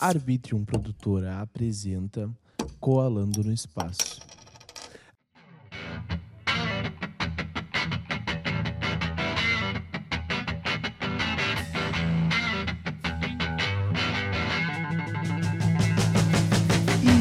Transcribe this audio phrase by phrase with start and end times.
[0.00, 2.28] Arbitrium Produtora apresenta
[2.80, 4.20] Coalando no Espaço.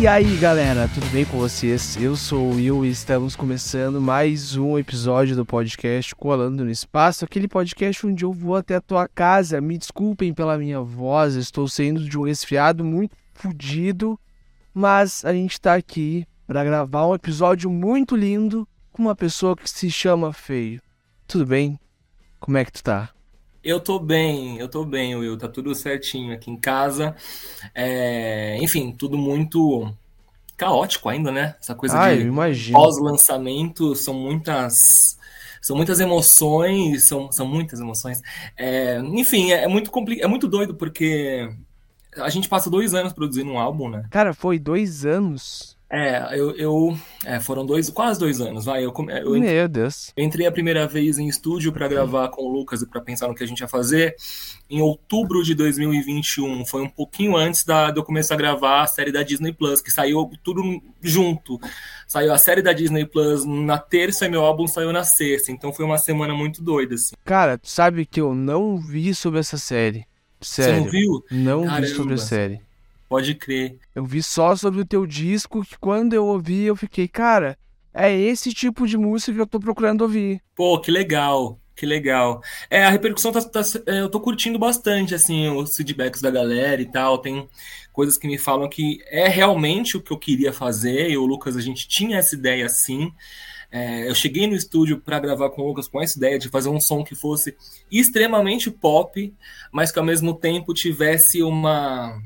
[0.04, 1.96] E aí galera, tudo bem com vocês?
[1.96, 7.24] Eu sou o Will e estamos começando mais um episódio do podcast Colando no Espaço,
[7.24, 9.62] aquele podcast onde eu vou até a tua casa.
[9.62, 14.20] Me desculpem pela minha voz, estou saindo de um resfriado muito fodido,
[14.74, 19.70] mas a gente tá aqui para gravar um episódio muito lindo com uma pessoa que
[19.70, 20.82] se chama Feio.
[21.26, 21.80] Tudo bem?
[22.42, 23.10] Como é que tu tá?
[23.64, 25.38] Eu tô bem, eu tô bem, Will.
[25.38, 27.16] Tá tudo certinho aqui em casa.
[27.74, 29.94] É, enfim, tudo muito
[30.58, 31.56] caótico ainda, né?
[31.62, 35.18] Essa coisa Ah, eu de pós-lançamento são muitas.
[35.62, 38.22] São muitas emoções, são, são muitas emoções.
[38.58, 41.50] É, enfim, é, é muito compli é muito doido, porque
[42.18, 44.04] a gente passa dois anos produzindo um álbum, né?
[44.10, 45.78] Cara, foi dois anos.
[45.96, 48.84] É, eu, eu é, foram dois, quase dois anos, vai.
[48.84, 48.92] Eu,
[49.24, 50.12] eu Meu Deus.
[50.18, 53.28] Eu entrei a primeira vez em estúdio para gravar com o Lucas e para pensar
[53.28, 54.16] no que a gente ia fazer
[54.68, 56.66] em outubro de 2021.
[56.66, 59.82] Foi um pouquinho antes da, de eu começar a gravar a série da Disney Plus,
[59.82, 60.64] que saiu tudo
[61.00, 61.60] junto.
[62.08, 65.52] Saiu a série da Disney Plus na terça e meu álbum saiu na sexta.
[65.52, 67.14] Então foi uma semana muito doida, assim.
[67.24, 70.08] Cara, tu sabe que eu não vi sobre essa série.
[70.42, 70.82] Você Sério.
[70.82, 71.24] não viu?
[71.30, 71.88] Não vi Caramba.
[71.88, 72.73] sobre a série.
[73.14, 73.78] Pode crer.
[73.94, 77.56] Eu vi só sobre o teu disco que quando eu ouvi eu fiquei, cara,
[77.94, 80.42] é esse tipo de música que eu tô procurando ouvir.
[80.56, 81.60] Pô, que legal.
[81.76, 82.42] Que legal.
[82.72, 86.82] É, a repercussão tá, tá- é, eu tô curtindo bastante, assim, os feedbacks da galera
[86.82, 87.20] e tal.
[87.20, 87.48] Tem
[87.92, 91.12] coisas que me falam que é realmente o que eu queria fazer.
[91.12, 93.12] E o Lucas, a gente tinha essa ideia assim.
[93.72, 96.70] É, eu cheguei no estúdio para gravar com o Lucas com essa ideia de fazer
[96.70, 97.56] um som que fosse
[97.92, 99.32] extremamente pop,
[99.72, 102.20] mas que ao mesmo tempo tivesse uma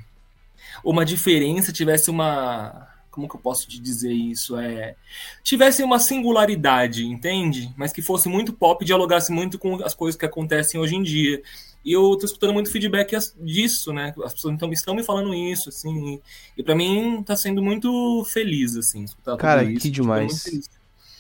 [0.83, 4.56] uma diferença, tivesse uma como que eu posso te dizer isso?
[4.58, 4.95] É
[5.44, 7.73] tivesse uma singularidade, entende?
[7.75, 11.02] Mas que fosse muito pop e dialogasse muito com as coisas que acontecem hoje em
[11.02, 11.42] dia.
[11.83, 14.14] E eu tô escutando muito feedback disso, né?
[14.23, 16.21] As pessoas então, estão me falando isso, assim.
[16.55, 19.82] E pra mim tá sendo muito feliz, assim, escutar tudo Cara, isso.
[19.82, 20.44] que demais.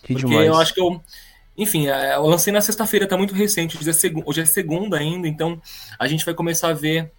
[0.03, 0.47] Que Porque demais.
[0.47, 1.01] eu acho que eu.
[1.57, 3.75] Enfim, é, eu lancei na sexta-feira, tá muito recente.
[3.75, 5.59] Hoje é, hoje é segunda ainda, então
[5.97, 7.11] a gente vai começar a ver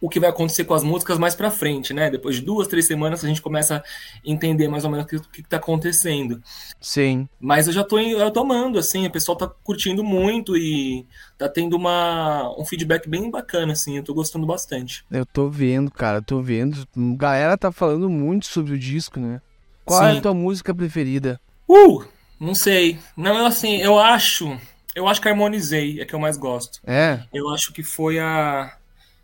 [0.00, 2.10] o que vai acontecer com as músicas mais pra frente, né?
[2.10, 3.82] Depois de duas, três semanas, a gente começa a
[4.24, 6.40] entender mais ou menos o que, o que tá acontecendo.
[6.80, 7.28] Sim.
[7.40, 11.48] Mas eu já tô, eu tô amando, assim, o pessoal tá curtindo muito e tá
[11.48, 15.04] tendo uma, um feedback bem bacana, assim, eu tô gostando bastante.
[15.10, 16.86] Eu tô vendo, cara, tô vendo.
[17.16, 19.40] Galera tá falando muito sobre o disco, né?
[19.84, 20.18] Qual é Sim.
[20.18, 21.40] a tua música preferida?
[21.68, 22.04] Uh!
[22.38, 22.98] Não sei.
[23.16, 24.56] Não, eu assim, eu acho.
[24.94, 26.80] Eu acho que harmonizei, é que eu mais gosto.
[26.86, 28.76] É, Eu acho que foi a.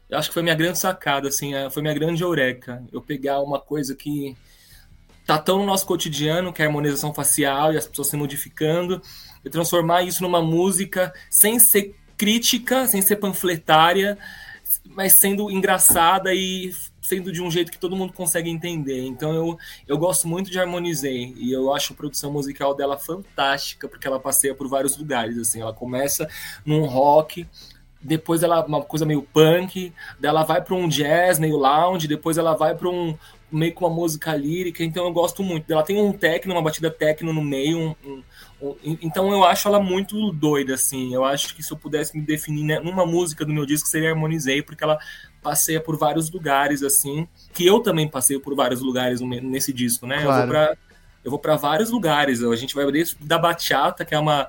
[0.09, 2.83] Eu acho que foi minha grande sacada, assim, a- foi minha grande eureka.
[2.93, 4.37] Eu pegar uma coisa que
[5.27, 9.01] tá tão no nosso cotidiano, que é a harmonização facial e as pessoas se modificando,
[9.45, 14.19] e transformar isso numa música sem ser crítica, sem ser panfletária,
[14.87, 19.03] mas sendo engraçada e sendo de um jeito que todo mundo consegue entender.
[19.05, 23.89] Então eu, eu gosto muito de Harmonizei e eu acho a produção musical dela fantástica,
[23.89, 26.27] porque ela passeia por vários lugares, assim, ela começa
[26.65, 27.47] num rock,
[28.05, 32.37] depois ela uma coisa meio punk, daí ela vai para um jazz meio lounge, depois
[32.39, 33.17] ela vai para um
[33.51, 35.71] meio com uma música lírica, então eu gosto muito.
[35.73, 37.95] Ela tem um techno, uma batida techno no meio, um-
[38.61, 41.15] um- um- então eu acho ela muito doida assim.
[41.15, 44.11] Eu acho que se eu pudesse me definir né, numa música do meu disco seria
[44.11, 44.99] Harmonizei, porque ela
[45.43, 50.19] passeia por vários lugares assim, que eu também passeio por vários lugares nesse disco, né?
[50.19, 50.41] Eu Claro.
[50.43, 50.77] vou para
[51.25, 52.43] eu vou para vários lugares.
[52.43, 54.47] A gente vai desde da bachata, que é uma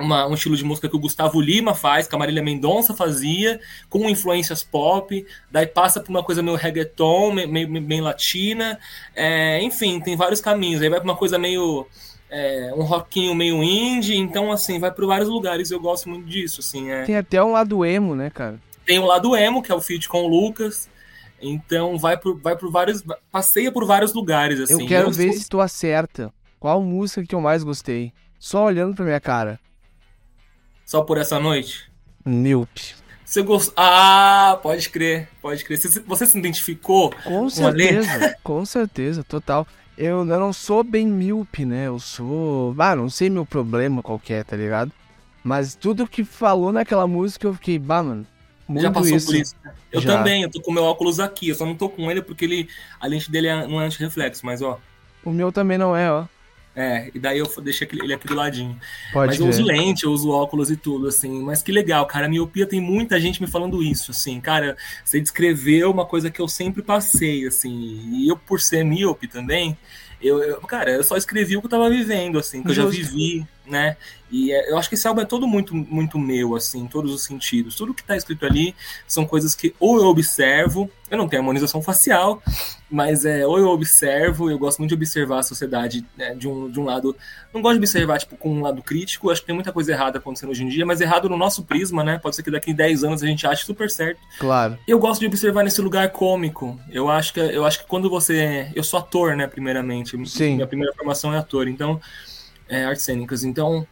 [0.00, 3.60] uma- um estilo de música que o Gustavo Lima faz, que a Marília Mendonça fazia,
[3.88, 8.78] com influências pop, daí passa por uma coisa meio reggaeton, me- meio, meio, meio latina,
[9.14, 11.86] é, enfim, tem vários caminhos, aí vai pra uma coisa meio,
[12.30, 16.60] é, um rockinho meio indie, então assim, vai por vários lugares, eu gosto muito disso,
[16.60, 17.02] assim, é.
[17.04, 18.58] tem até um lado emo, né, cara?
[18.86, 20.88] Tem o lado emo, que é o feat com o Lucas,
[21.40, 24.82] então vai por, vai por vários, passeia por vários lugares, assim.
[24.82, 26.32] eu quero Eu ver sou- se tu acerta.
[26.58, 28.12] Qual música que eu mais gostei?
[28.38, 29.58] Só olhando pra minha cara.
[30.90, 31.88] Só por essa noite?
[32.26, 32.76] Milp.
[33.24, 33.74] Você gostou?
[33.76, 35.78] Ah, pode crer, pode crer.
[35.78, 37.14] Você, você se identificou?
[37.22, 39.64] Com certeza, com certeza, total.
[39.96, 41.86] Eu, eu não sou bem míope, né?
[41.86, 42.74] Eu sou.
[42.76, 44.90] Ah, não sei meu problema qualquer, tá ligado?
[45.44, 48.26] Mas tudo que falou naquela música eu fiquei, bah, mano.
[48.66, 49.26] Muito Já passou isso.
[49.26, 49.54] por isso?
[49.64, 49.72] né?
[49.92, 50.16] Eu Já.
[50.16, 51.50] também, eu tô com meu óculos aqui.
[51.50, 52.68] Eu só não tô com ele porque ele,
[53.00, 54.76] a lente dele é, não é anti-reflexo, mas ó.
[55.24, 56.24] O meu também não é, ó.
[56.74, 58.78] É, e daí eu deixei ele aqui do ladinho.
[59.12, 59.44] Pode mas ver.
[59.44, 61.42] eu uso lente, eu uso óculos e tudo, assim.
[61.42, 62.26] Mas que legal, cara.
[62.26, 64.40] A miopia tem muita gente me falando isso, assim.
[64.40, 68.10] Cara, você descreveu uma coisa que eu sempre passei, assim.
[68.14, 69.76] E eu, por ser míope também,
[70.22, 72.82] eu, eu, cara, eu só escrevi o que eu tava vivendo, assim, que Justo.
[72.82, 73.96] eu já vivi, né?
[74.30, 77.12] E é, eu acho que esse álbum é todo muito, muito meu, assim, em todos
[77.12, 77.74] os sentidos.
[77.74, 78.74] Tudo que tá escrito ali
[79.06, 82.40] são coisas que ou eu observo, eu não tenho harmonização facial,
[82.88, 86.70] mas é, ou eu observo, eu gosto muito de observar a sociedade né, de, um,
[86.70, 87.16] de um lado.
[87.52, 90.18] Não gosto de observar, tipo, com um lado crítico, acho que tem muita coisa errada
[90.18, 92.18] acontecendo hoje em dia, mas errado no nosso prisma, né?
[92.18, 94.20] Pode ser que daqui 10 anos a gente ache super certo.
[94.38, 94.78] Claro.
[94.86, 96.78] Eu gosto de observar nesse lugar cômico.
[96.88, 98.70] Eu acho que, eu acho que quando você.
[98.76, 100.16] Eu sou ator, né, primeiramente.
[100.28, 100.54] Sim.
[100.54, 102.00] Minha primeira formação é ator, então.
[102.70, 103.44] É, artes cênicas.
[103.44, 103.86] Então,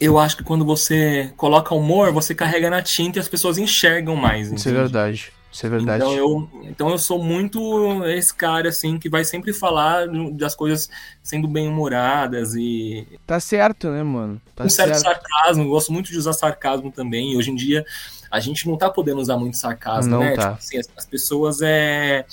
[0.00, 4.16] eu acho que quando você coloca humor, você carrega na tinta e as pessoas enxergam
[4.16, 4.50] mais.
[4.50, 5.32] Isso é verdade.
[5.52, 6.02] Isso é verdade.
[6.02, 10.88] Então eu, então eu sou muito esse cara, assim, que vai sempre falar das coisas
[11.22, 13.06] sendo bem-humoradas e.
[13.26, 14.40] Tá certo, né, mano?
[14.56, 15.02] Tá um certo certo.
[15.02, 17.36] sarcasmo, eu gosto muito de usar sarcasmo também.
[17.36, 17.84] Hoje em dia
[18.30, 20.34] a gente não tá podendo usar muito sarcasmo, Não né?
[20.34, 20.54] tá.
[20.54, 22.24] Tipo assim, as, as pessoas é.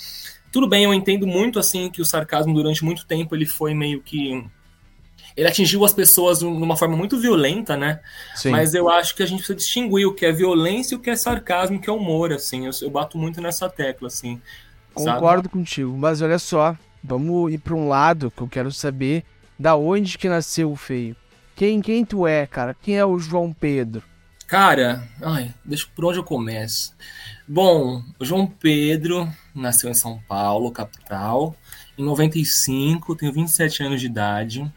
[0.50, 4.00] Tudo bem, eu entendo muito assim que o sarcasmo durante muito tempo ele foi meio
[4.00, 4.42] que
[5.40, 8.00] ele atingiu as pessoas de uma forma muito violenta, né?
[8.34, 8.50] Sim.
[8.50, 11.08] Mas eu acho que a gente precisa distinguir o que é violência e o que
[11.08, 12.66] é sarcasmo, o que é humor, assim.
[12.66, 14.38] Eu, eu bato muito nessa tecla, assim.
[14.92, 15.48] Concordo sabe?
[15.48, 19.24] contigo, mas olha só, vamos ir para um lado que eu quero saber
[19.58, 21.16] da onde que nasceu o feio.
[21.56, 22.76] Quem, quem tu é, cara?
[22.82, 24.02] Quem é o João Pedro?
[24.46, 26.94] Cara, ai, deixa por onde eu começo.
[27.48, 31.56] Bom, o João Pedro nasceu em São Paulo, capital,
[31.96, 34.70] em 95, tenho 27 anos de idade.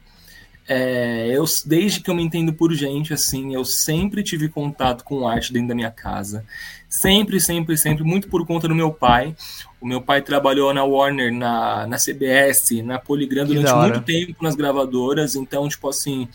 [0.68, 5.28] É, eu, desde que eu me entendo por gente, assim, eu sempre tive contato com
[5.28, 6.46] arte dentro da minha casa.
[6.88, 9.36] Sempre, sempre, sempre, muito por conta do meu pai.
[9.82, 14.56] O meu pai trabalhou na Warner, na, na CBS, na Polygram durante muito tempo nas
[14.56, 15.36] gravadoras.
[15.36, 16.30] Então, tipo assim,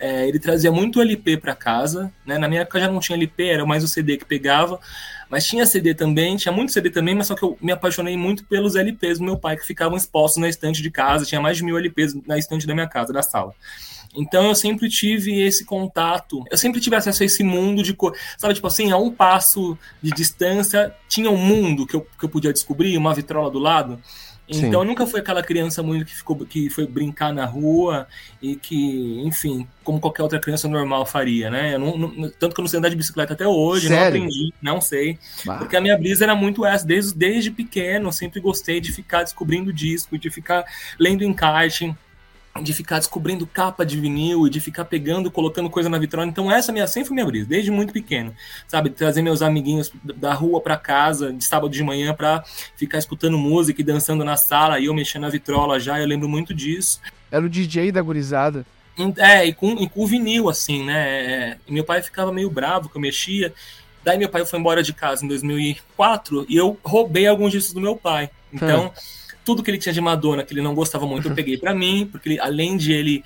[0.00, 2.12] é, ele trazia muito LP para casa.
[2.24, 2.38] Né?
[2.38, 4.80] Na minha época já não tinha LP, era mais o CD que pegava.
[5.30, 8.44] Mas tinha CD também, tinha muito CD também, mas só que eu me apaixonei muito
[8.44, 11.24] pelos LPs do meu pai, que ficavam expostos na estante de casa.
[11.24, 13.54] Tinha mais de mil LPs na estante da minha casa, da sala.
[14.14, 18.16] Então eu sempre tive esse contato, eu sempre tive acesso a esse mundo de cor.
[18.38, 22.28] Sabe, tipo assim, a um passo de distância tinha um mundo que eu, que eu
[22.28, 24.00] podia descobrir, uma vitrola do lado.
[24.48, 24.74] Então Sim.
[24.74, 28.08] eu nunca fui aquela criança muito que ficou que foi brincar na rua
[28.40, 31.76] e que, enfim, como qualquer outra criança normal faria, né?
[31.76, 34.20] Não, não, tanto que eu não sei andar de bicicleta até hoje, Sério?
[34.20, 35.18] não aprendi, não sei.
[35.44, 35.58] Bah.
[35.58, 39.22] Porque a minha brisa era muito essa, desde, desde pequeno, eu sempre gostei de ficar
[39.22, 40.64] descobrindo disco, de ficar
[40.98, 41.94] lendo encarte,
[42.62, 46.28] de ficar descobrindo capa de vinil e de ficar pegando, colocando coisa na vitrine.
[46.28, 48.34] Então essa minha sempre foi minha brisa, desde muito pequeno,
[48.66, 48.90] sabe?
[48.90, 52.44] Trazer meus amiguinhos da rua para casa de sábado de manhã para
[52.76, 56.28] ficar escutando música e dançando na sala e eu mexendo na vitrola já, eu lembro
[56.28, 57.00] muito disso.
[57.30, 58.64] Era o DJ da gurizada.
[59.16, 61.08] É, e com, e com vinil, assim, né?
[61.08, 63.52] É, e meu pai ficava meio bravo que eu mexia.
[64.02, 67.80] Daí meu pai foi embora de casa em 2004 e eu roubei alguns discos do
[67.80, 68.30] meu pai.
[68.52, 68.92] Então,
[69.48, 72.06] tudo que ele tinha de Madonna que ele não gostava muito, eu peguei para mim,
[72.12, 73.24] porque ele, além de ele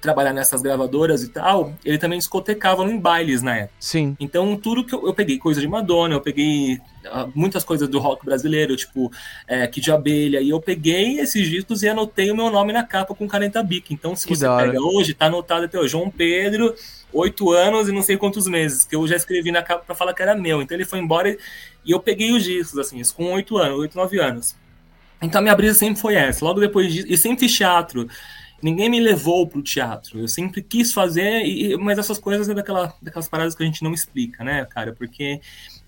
[0.00, 3.74] trabalhar nessas gravadoras e tal, ele também discotecava em bailes na época.
[3.78, 4.16] Sim.
[4.18, 8.00] Então, tudo que eu, eu peguei coisa de Madonna, eu peguei uh, muitas coisas do
[8.00, 9.12] rock brasileiro, tipo
[9.46, 12.82] é, Kid de Abelha, e eu peguei esses discos e anotei o meu nome na
[12.82, 13.94] capa com caneta Bic.
[13.94, 16.74] Então, se Que você pega hoje, tá anotado até hoje, João Pedro,
[17.12, 20.14] oito anos e não sei quantos meses, que eu já escrevi na capa pra falar
[20.14, 20.60] que era meu.
[20.60, 21.38] Então, ele foi embora e,
[21.84, 24.58] e eu peguei os discos, assim, isso com oito anos, oito, nove anos.
[25.22, 26.44] Então, a minha brisa sempre foi essa.
[26.44, 28.08] Logo depois disso, e sempre fiz teatro.
[28.62, 30.20] Ninguém me levou pro teatro.
[30.20, 33.82] Eu sempre quis fazer, e, mas essas coisas é daquela, daquelas paradas que a gente
[33.82, 34.92] não explica, né, cara?
[34.92, 35.40] Porque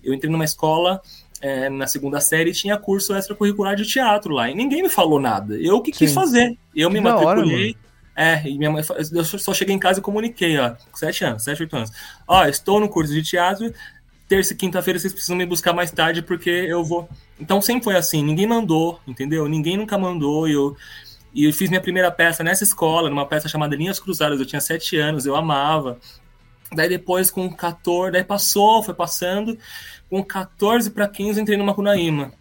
[0.03, 1.01] eu entrei numa escola
[1.41, 4.49] é, na segunda série e tinha curso extracurricular de teatro lá.
[4.49, 5.55] E ninguém me falou nada.
[5.55, 6.15] Eu que quis Sim.
[6.15, 6.57] fazer.
[6.75, 7.77] Eu Que me da hora, matriculei.
[8.15, 11.43] é, e minha mãe, eu só cheguei em casa e comuniquei, ó, com sete anos,
[11.43, 11.91] sete, oito anos.
[12.27, 13.73] Ó, estou no curso de teatro,
[14.33, 17.07] terça e quinta-feira vocês precisam me buscar mais tarde porque eu vou.
[17.39, 19.47] Então sempre foi assim, ninguém mandou, entendeu?
[19.47, 20.47] Ninguém nunca mandou.
[20.47, 20.75] E eu,
[21.33, 24.39] e eu fiz minha primeira peça nessa escola, numa peça chamada Linhas Cruzadas.
[24.39, 25.99] Eu tinha sete anos, eu amava.
[26.75, 29.55] Daí depois, com 14, daí passou, foi passando.
[30.09, 32.31] Com 14 para 15, eu entrei no Macunaíma,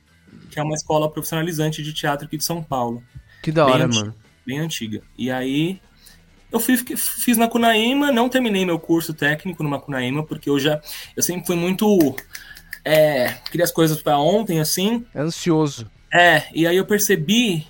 [0.50, 3.02] que é uma escola profissionalizante de teatro aqui de São Paulo
[3.42, 4.04] Que da Bem hora, antigo.
[4.06, 4.14] mano.
[4.46, 5.02] bem antiga.
[5.18, 5.78] E aí
[6.52, 10.80] eu fui, fiz Macunaíma, não terminei meu curso técnico no Macunaíma, porque eu já
[11.16, 12.14] eu sempre fui muito
[12.84, 15.04] é, queria as coisas para ontem assim.
[15.14, 15.90] Ansioso.
[16.12, 17.66] É, e aí eu percebi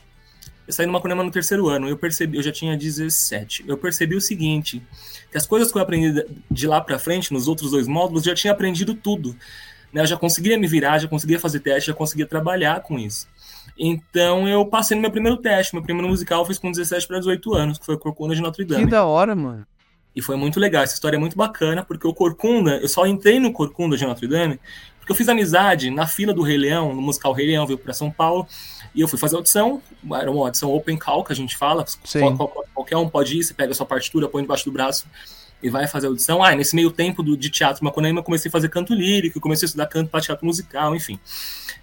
[0.66, 3.64] eu saí no Macunaíma no terceiro ano, eu percebi, eu já tinha 17.
[3.66, 4.82] Eu percebi o seguinte,
[5.30, 8.30] que as coisas que eu aprendi de lá para frente nos outros dois módulos, eu
[8.30, 9.36] já tinha aprendido tudo.
[9.92, 10.02] Né?
[10.02, 13.28] Eu já conseguia me virar, já conseguia fazer teste, já conseguia trabalhar com isso.
[13.78, 15.74] Então eu passei no meu primeiro teste.
[15.74, 18.64] Meu primeiro musical eu fiz com 17 para 18 anos, que foi Corcunda de Notre
[18.64, 18.84] Dame.
[18.84, 19.66] Que da hora, mano.
[20.14, 20.82] E foi muito legal.
[20.82, 24.26] Essa história é muito bacana, porque o Corcunda, eu só entrei no Corcunda de Notre
[24.26, 24.60] Dame
[25.02, 27.92] porque eu fiz amizade na fila do Rei Leão, no musical Rei Leão, veio para
[27.92, 28.46] São Paulo.
[28.94, 29.82] E eu fui fazer audição,
[30.14, 31.84] era uma audição open call que a gente fala,
[32.72, 35.06] qualquer um pode ir, você pega a sua partitura, põe debaixo do braço
[35.62, 36.42] e vai fazer audição.
[36.42, 39.66] Ah, nesse meio tempo do, de teatro Macunaíma, eu comecei a fazer canto lírico, comecei
[39.66, 41.18] a estudar canto para teatro musical, enfim.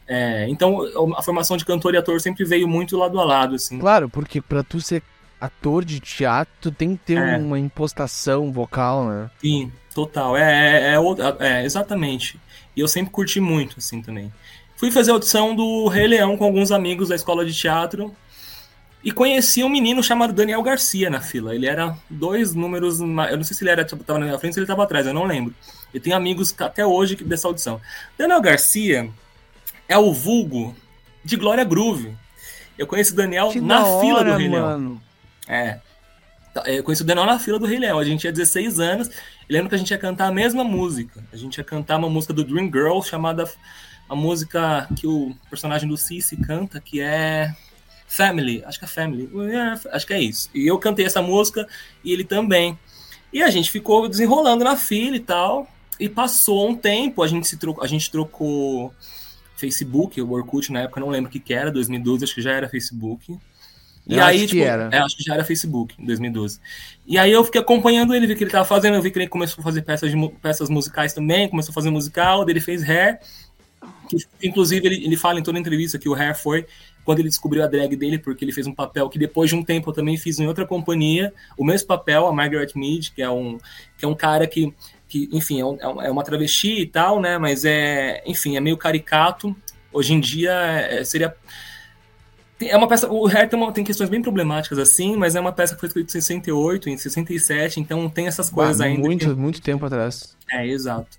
[0.07, 0.81] É, então,
[1.15, 3.79] a formação de cantor e ator sempre veio muito lado a lado, assim.
[3.79, 5.03] Claro, porque para tu ser
[5.39, 7.38] ator de teatro, tu tem que ter é.
[7.38, 9.29] uma impostação vocal, né?
[9.39, 10.36] Sim, total.
[10.36, 12.39] É, é, é, é, exatamente.
[12.75, 14.31] E eu sempre curti muito, assim, também.
[14.75, 18.15] Fui fazer audição do Rei Leão com alguns amigos da escola de teatro.
[19.03, 21.55] E conheci um menino chamado Daniel Garcia na fila.
[21.55, 22.99] Ele era dois números.
[22.99, 25.07] Eu não sei se ele era tava na minha frente ou se ele estava atrás,
[25.07, 25.53] eu não lembro.
[25.93, 27.79] Eu tenho amigos até hoje dessa audição.
[28.17, 29.09] Daniel Garcia
[29.87, 30.75] é o vulgo
[31.23, 32.13] de Glória Groove.
[32.77, 34.49] Eu conheci o Daniel que na hora, fila do Rei.
[34.49, 35.01] Leão.
[35.47, 35.79] É.
[36.65, 37.99] Eu conheci o Daniel na fila do Rei Leão.
[37.99, 39.09] A gente tinha 16 anos.
[39.49, 41.23] Lembro que a gente ia cantar a mesma música.
[41.31, 43.49] A gente ia cantar uma música do Dream Girl chamada.
[44.07, 47.55] A música que o personagem do Cici canta, que é.
[48.09, 49.29] Family, acho que é Family,
[49.91, 50.49] acho que é isso.
[50.53, 51.67] E eu cantei essa música
[52.03, 52.77] e ele também.
[53.31, 55.67] E a gente ficou desenrolando na fila e tal.
[55.99, 58.93] E passou um tempo, a gente se trocou, a gente trocou
[59.55, 62.53] Facebook, o Orkut na época, não lembro o que, que era, 2012, acho que já
[62.53, 63.37] era Facebook.
[64.07, 64.89] E eu aí, acho tipo, que era.
[64.91, 66.59] É, acho que já era Facebook, em 2012.
[67.05, 69.27] E aí eu fiquei acompanhando ele, vi que ele tava fazendo, eu vi que ele
[69.27, 73.19] começou a fazer peças, de, peças musicais também, começou a fazer musical, ele fez Hair,
[74.09, 76.65] que inclusive ele, ele fala em toda entrevista que o Hair foi
[77.09, 79.63] quando ele descobriu a drag dele, porque ele fez um papel que depois de um
[79.63, 83.27] tempo eu também fiz em outra companhia, o mesmo papel, a Margaret Mead, que é
[83.27, 83.57] um,
[83.97, 84.71] que é um cara que,
[85.07, 88.77] que enfim, é, um, é uma travesti e tal, né, mas é, enfim, é meio
[88.77, 89.55] caricato,
[89.91, 91.35] hoje em dia é, seria...
[92.61, 95.51] É uma peça, o Hair tem, uma, tem, questões bem problemáticas assim, mas é uma
[95.51, 99.01] peça que foi escrita em 68, em 67, então tem essas coisas ainda.
[99.01, 99.33] Muito, que...
[99.33, 100.37] muito tempo atrás.
[100.51, 101.17] É, exato.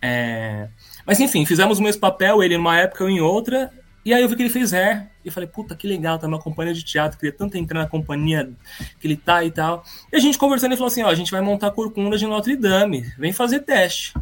[0.00, 0.68] É...
[1.04, 3.72] Mas enfim, fizemos o mesmo papel, ele numa época, eu em outra,
[4.04, 6.28] e aí eu vi que ele fez Hair, e eu falei, puta, que legal, tá
[6.28, 8.50] numa companhia de teatro, queria tanto entrar na companhia
[9.00, 9.82] que ele tá e tal.
[10.12, 12.54] E a gente conversando, ele falou assim, ó, a gente vai montar Corcunda de Notre
[12.56, 14.12] Dame, vem fazer teste.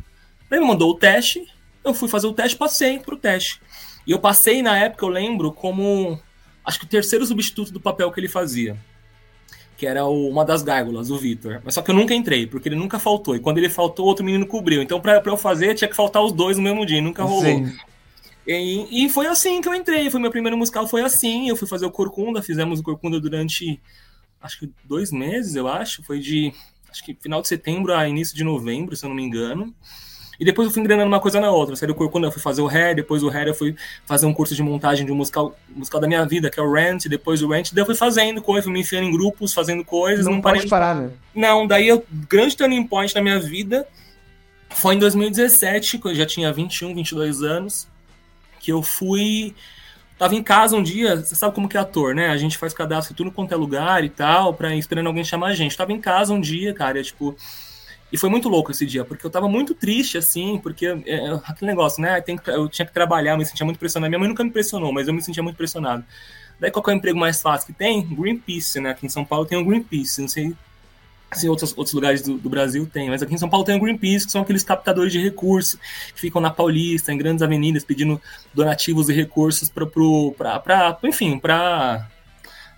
[0.48, 1.44] Ele me mandou o teste,
[1.84, 3.60] eu fui fazer o teste, passei pro teste.
[4.06, 6.18] E eu passei, na época, eu lembro, como,
[6.64, 8.76] acho que o terceiro substituto do papel que ele fazia.
[9.76, 11.60] Que era o, uma das gárgulas, o Vitor.
[11.64, 13.34] Mas só que eu nunca entrei, porque ele nunca faltou.
[13.34, 14.80] E quando ele faltou, outro menino cobriu.
[14.82, 17.44] Então, pra, pra eu fazer, tinha que faltar os dois no mesmo dia, nunca rolou.
[17.44, 17.72] Sim.
[18.46, 20.10] E, e, foi assim que eu entrei.
[20.10, 21.48] Foi meu primeiro musical, foi assim.
[21.48, 23.80] Eu fui fazer o Corcunda, fizemos o Corcunda durante
[24.40, 26.02] acho que dois meses, eu acho.
[26.02, 26.52] Foi de
[26.90, 29.74] acho que final de setembro a início de novembro, se eu não me engano.
[30.40, 31.76] E depois eu fui engrenando uma coisa na outra.
[31.76, 34.34] Saí do Corcunda, eu fui fazer o Hair, depois o Hair eu fui fazer um
[34.34, 37.42] curso de montagem de um musical, musical da minha vida, que é o Rent, depois
[37.42, 40.24] o Rent, daí eu fui fazendo coisas, fui me enfiando em grupos, fazendo coisas.
[40.24, 41.10] Não, não pode parei parar, né?
[41.32, 43.86] Não, daí o grande turning point na minha vida
[44.70, 47.91] foi em 2017, quando eu já tinha 21, 22 anos
[48.62, 49.54] que eu fui.
[50.16, 52.28] Tava em casa um dia, você sabe como que é ator, né?
[52.28, 55.48] A gente faz cadastro em tudo quanto é lugar e tal, pra esperando alguém chamar
[55.48, 55.76] a gente.
[55.76, 57.36] Tava em casa um dia, cara, é, tipo.
[58.12, 61.40] E foi muito louco esse dia, porque eu tava muito triste, assim, porque é, é,
[61.44, 62.18] aquele negócio, né?
[62.18, 64.10] Eu, tenho, eu tinha que trabalhar, eu me sentia muito pressionado.
[64.10, 66.04] Minha mãe nunca me pressionou, mas eu me sentia muito pressionado.
[66.60, 68.06] Daí qual é o emprego mais fácil que tem?
[68.06, 68.90] Greenpeace, né?
[68.90, 70.54] Aqui em São Paulo tem o Greenpeace, não sei
[71.32, 73.80] se outros, outros lugares do, do, Brasil tem, mas aqui em São Paulo tem o
[73.80, 75.78] Greenpeace, que são aqueles captadores de recursos
[76.14, 78.20] que ficam na Paulista, em grandes avenidas, pedindo
[78.54, 82.08] donativos e recursos para, enfim, para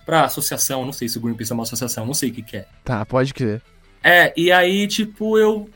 [0.05, 2.57] para associação, não sei se o Greenpeace é uma associação, não sei o que, que
[2.57, 2.67] é.
[2.83, 3.59] Tá, pode crer.
[4.03, 5.67] É, e aí, tipo, eu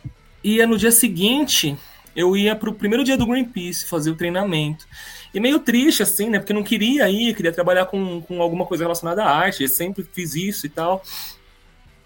[0.43, 1.75] ia no dia seguinte,
[2.15, 4.85] eu ia pro primeiro dia do Greenpeace fazer o treinamento.
[5.33, 6.37] E meio triste, assim, né?
[6.37, 9.69] Porque eu não queria ir, queria trabalhar com, com alguma coisa relacionada à arte, eu
[9.69, 11.03] sempre fiz isso e tal.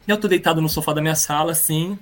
[0.07, 1.97] Eu tô deitado no sofá da minha sala, assim.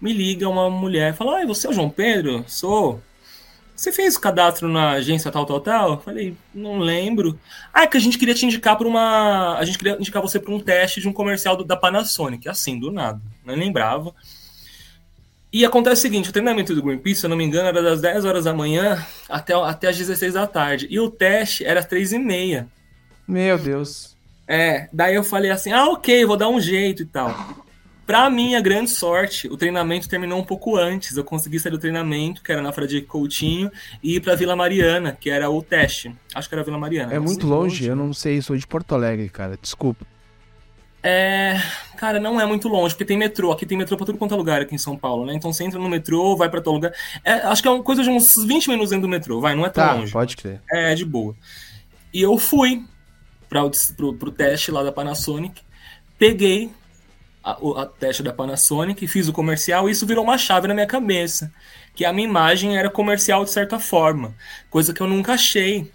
[0.00, 2.44] Me liga uma mulher, fala: Oi, você é o João Pedro?
[2.46, 3.02] Sou.
[3.80, 6.00] Você fez o cadastro na agência tal, tal, tal?
[6.02, 7.40] Falei, não lembro.
[7.72, 9.56] Ah, é que a gente queria te indicar para uma.
[9.56, 12.78] A gente queria indicar você para um teste de um comercial do, da Panasonic, assim,
[12.78, 13.20] do nada.
[13.42, 14.14] Não lembrava.
[15.50, 18.02] E acontece o seguinte: o treinamento do Greenpeace, se eu não me engano, era das
[18.02, 20.86] 10 horas da manhã até, até as 16 da tarde.
[20.90, 22.68] E o teste era às 3 e meia.
[23.26, 24.14] Meu Deus.
[24.52, 27.32] É, daí eu falei assim, ah, ok, vou dar um jeito e tal.
[28.04, 31.16] Pra minha grande sorte, o treinamento terminou um pouco antes.
[31.16, 33.70] Eu consegui sair do treinamento, que era na Fradique Coutinho,
[34.02, 36.12] e ir pra Vila Mariana, que era o teste.
[36.34, 37.14] Acho que era Vila Mariana.
[37.14, 40.04] É muito longe, eu não sei, sou de Porto Alegre, cara, desculpa.
[41.00, 41.56] É.
[41.96, 43.52] Cara, não é muito longe, porque tem metrô.
[43.52, 45.32] Aqui tem metrô pra tudo quanto é lugar aqui em São Paulo, né?
[45.32, 46.92] Então você entra no metrô, vai pra todo lugar.
[47.22, 49.64] É, acho que é uma coisa de uns 20 minutos dentro do metrô, vai, não
[49.64, 50.12] é tão tá, longe.
[50.12, 50.60] Pode crer.
[50.72, 51.36] É, de boa.
[52.12, 52.82] E eu fui
[53.50, 55.60] para o teste lá da Panasonic,
[56.16, 56.70] peguei
[57.42, 60.86] a, a teste da Panasonic, fiz o comercial e isso virou uma chave na minha
[60.86, 61.52] cabeça.
[61.94, 64.34] Que a minha imagem era comercial de certa forma,
[64.70, 65.90] coisa que eu nunca achei.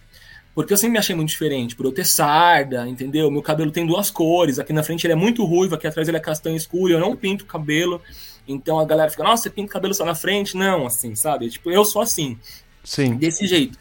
[0.54, 3.32] Porque eu sempre me achei muito diferente, por eu ter sarda, entendeu?
[3.32, 6.18] Meu cabelo tem duas cores, aqui na frente ele é muito ruivo, aqui atrás ele
[6.18, 8.02] é castanho escuro, eu não pinto o cabelo.
[8.48, 10.56] Então a galera fica, nossa, você pinta o cabelo só na frente?
[10.56, 11.50] Não, assim, sabe?
[11.50, 12.38] Tipo, eu sou assim.
[12.84, 13.16] Sim.
[13.16, 13.78] Desse jeito.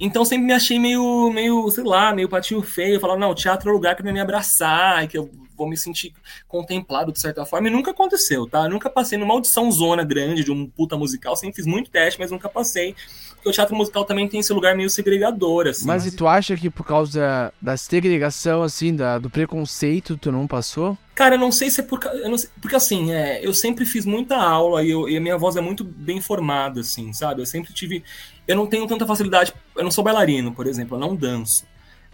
[0.00, 2.94] Então sempre me achei meio, meio, sei lá, meio patinho feio.
[2.94, 5.76] Eu falava, não, teatro é o lugar que vai me abraçar, que eu vou me
[5.76, 6.14] sentir
[6.46, 7.68] contemplado de certa forma.
[7.68, 8.64] E nunca aconteceu, tá?
[8.64, 11.34] Eu nunca passei numa audição zona grande de um puta musical.
[11.36, 12.94] Sempre fiz muito teste, mas nunca passei.
[13.34, 15.86] Porque o teatro musical também tem esse lugar meio segregador, assim.
[15.86, 20.46] Mas e tu acha que por causa da segregação, assim, da, do preconceito, tu não
[20.46, 20.96] passou?
[21.14, 22.00] Cara, eu não sei se é por.
[22.36, 25.56] Sei, porque assim, é, eu sempre fiz muita aula e, eu, e, a minha voz
[25.56, 27.42] é muito bem formada, assim, sabe?
[27.42, 28.04] Eu sempre tive.
[28.48, 29.52] Eu não tenho tanta facilidade.
[29.76, 31.64] Eu não sou bailarino, por exemplo, eu não danço.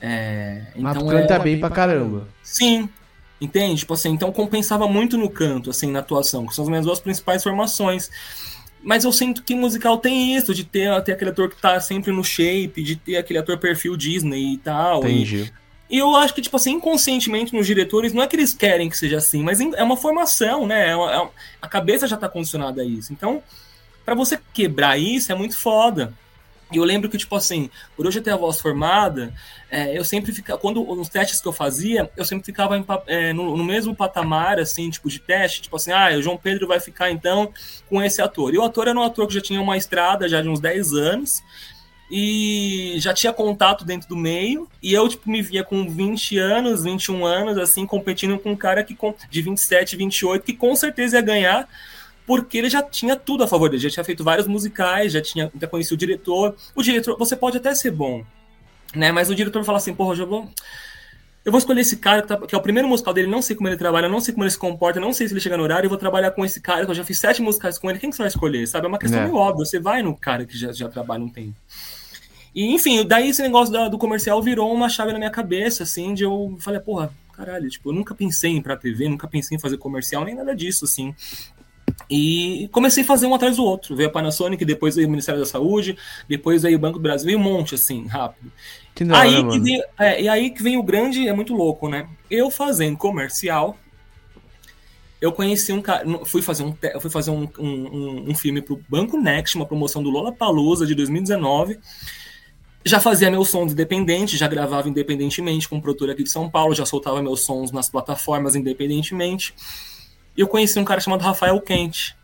[0.03, 2.29] É, Mas então canta é, bem pra caramba.
[2.43, 2.89] Sim,
[3.41, 3.81] Entende?
[3.81, 7.01] Tipo assim, então compensava muito no canto, assim, na atuação, que são as minhas duas
[7.01, 8.11] principais formações.
[8.83, 12.13] Mas eu sinto que musical tem isso, de ter, ter aquele ator que tá sempre
[12.13, 15.01] no shape, de ter aquele ator perfil Disney e tal.
[15.01, 15.53] Entendi.
[15.91, 18.89] E, e eu acho que, tipo assim, inconscientemente nos diretores, não é que eles querem
[18.89, 20.91] que seja assim, mas é uma formação, né?
[20.91, 21.29] É uma, é,
[21.61, 23.13] a cabeça já tá condicionada a isso.
[23.13, 23.43] Então,
[24.05, 26.13] para você quebrar isso é muito foda.
[26.75, 29.33] E eu lembro que, tipo assim, por hoje eu ter a voz formada,
[29.71, 30.59] é, eu sempre ficava.
[30.59, 34.59] Quando nos testes que eu fazia, eu sempre ficava em, é, no, no, mesmo patamar,
[34.59, 37.53] assim, tipo, de teste, tipo assim, ah, o João Pedro vai ficar então
[37.89, 38.53] com esse ator.
[38.53, 40.93] E o ator era um ator que já tinha uma estrada já de uns 10
[40.95, 41.43] anos
[42.11, 46.85] e já tinha contato dentro do meio, e eu, tipo, me via com 20 anos,
[46.85, 48.97] 21 anos, assim, competindo com um cara que
[49.31, 51.69] de 27, 28, que com certeza ia ganhar
[52.27, 55.51] porque ele já tinha tudo a favor dele, já tinha feito vários musicais, já tinha
[55.61, 56.57] já conhecia o diretor.
[56.75, 58.25] O diretor, você pode até ser bom,
[58.95, 59.13] né?
[59.13, 60.49] Mas o diretor fala assim, porra, eu vou
[61.45, 63.55] eu vou escolher esse cara que, tá, que, é o primeiro musical dele, não sei
[63.55, 65.63] como ele trabalha, não sei como ele se comporta, não sei se ele chega no
[65.63, 67.99] horário, eu vou trabalhar com esse cara, que eu já fiz sete musicais com ele,
[67.99, 68.87] quem que você vai escolher, sabe?
[68.87, 69.25] É uma questão é.
[69.25, 71.55] meio óbvia, você vai no cara que já, já trabalha um tempo.
[72.55, 76.15] E, enfim, daí esse negócio da, do comercial virou uma chave na minha cabeça, assim,
[76.15, 79.57] de eu falei, porra, caralho, tipo, eu nunca pensei em ir pra TV, nunca pensei
[79.57, 81.15] em fazer comercial, nem nada disso, assim.
[82.11, 83.97] E comecei a fazer um atrás do outro.
[83.97, 85.97] Veio a Panasonic, depois veio o Ministério da Saúde,
[86.29, 88.53] depois veio o Banco do Brasil, veio um monte, assim, rápido.
[88.95, 91.89] Que não, aí que vem, é, e aí que vem o grande, é muito louco,
[91.89, 92.09] né?
[92.31, 93.77] Eu fazendo comercial,
[95.21, 99.19] eu conheci um cara, fui fazer um, fui fazer um, um, um filme pro Banco
[99.19, 101.79] Next, uma promoção do Lola Palusa de 2019.
[102.85, 106.75] Já fazia meus sons independentes, já gravava independentemente com um produtor aqui de São Paulo,
[106.75, 109.55] já soltava meus sons nas plataformas independentemente.
[110.37, 112.15] E eu conheci um cara chamado Rafael Kent.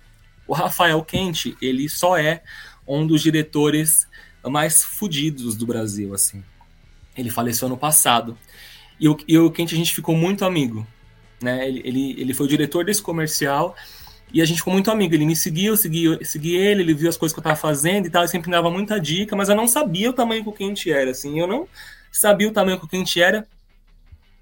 [0.46, 2.42] O Rafael Kent, ele só é
[2.86, 4.08] um dos diretores
[4.44, 6.42] mais fodidos do Brasil, assim.
[7.16, 8.36] Ele faleceu ano passado.
[8.98, 10.86] E o, e o Kent, a gente ficou muito amigo.
[11.40, 11.68] Né?
[11.68, 13.76] Ele, ele, ele foi o diretor desse comercial
[14.32, 15.14] e a gente ficou muito amigo.
[15.14, 18.10] Ele me seguiu, segui, segui ele, ele viu as coisas que eu tava fazendo e
[18.10, 20.86] tal, ele sempre dava muita dica, mas eu não sabia o tamanho que o Kent
[20.86, 21.38] era, assim.
[21.38, 21.68] Eu não
[22.10, 23.46] sabia o tamanho que o Kent era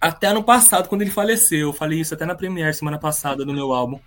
[0.00, 1.68] até ano passado, quando ele faleceu.
[1.68, 3.98] Eu falei isso até na Premiere semana passada do meu álbum.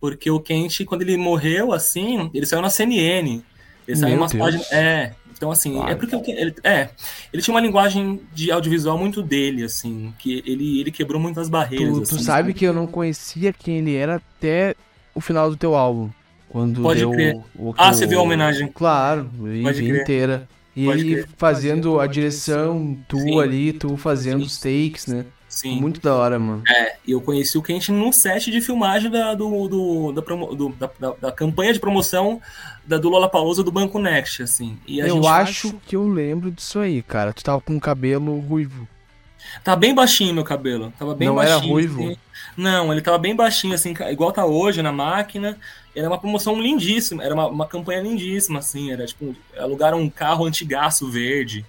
[0.00, 3.42] Porque o Kent, quando ele morreu, assim, ele saiu na CNN.
[3.86, 4.70] Ele saiu umas páginas.
[4.72, 5.14] É.
[5.36, 5.90] Então, assim, claro.
[5.90, 6.90] é porque ele, é,
[7.32, 11.96] ele tinha uma linguagem de audiovisual muito dele, assim, que ele, ele quebrou muitas barreiras.
[11.96, 14.74] Tu, assim, tu sabe, que eu não conhecia quem ele era até
[15.14, 16.10] o final do teu álbum.
[16.50, 17.36] Quando Pode deu crer.
[17.54, 18.68] O, o, ah, você viu a homenagem?
[18.68, 20.46] Claro, eu vi inteira.
[20.74, 25.06] E Pode ele fazendo, fazendo a direção, tu sim, ali, tu fazendo sim, os takes,
[25.06, 25.26] né?
[25.50, 25.80] Sim.
[25.80, 26.62] Muito da hora, mano.
[26.68, 30.54] É, e eu conheci o Kent num set de filmagem da, do, do, da, promo,
[30.54, 32.40] do da, da, da, campanha de promoção
[32.86, 34.78] da, do Lola Palusa do Banco Next, assim.
[34.86, 37.32] E eu acho que eu lembro disso aí, cara.
[37.32, 38.86] Tu tava com um cabelo ruivo.
[39.62, 40.92] Tá bem baixinho meu cabelo.
[40.98, 41.56] Tava bem Não baixinho.
[41.56, 42.02] era ruivo?
[42.02, 42.16] Assim.
[42.56, 45.56] Não, ele tava bem baixinho, assim, igual tá hoje na máquina.
[45.94, 48.92] Era uma promoção lindíssima, era uma, uma campanha lindíssima, assim.
[48.92, 51.64] Era tipo, alugaram um carro antigaço verde.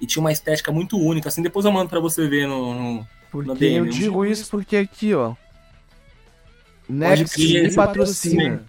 [0.00, 1.42] E tinha uma estética muito única, assim.
[1.42, 5.34] Depois eu mando pra você ver no, no porque eu digo isso porque aqui, ó.
[6.86, 8.62] Next me patrocina.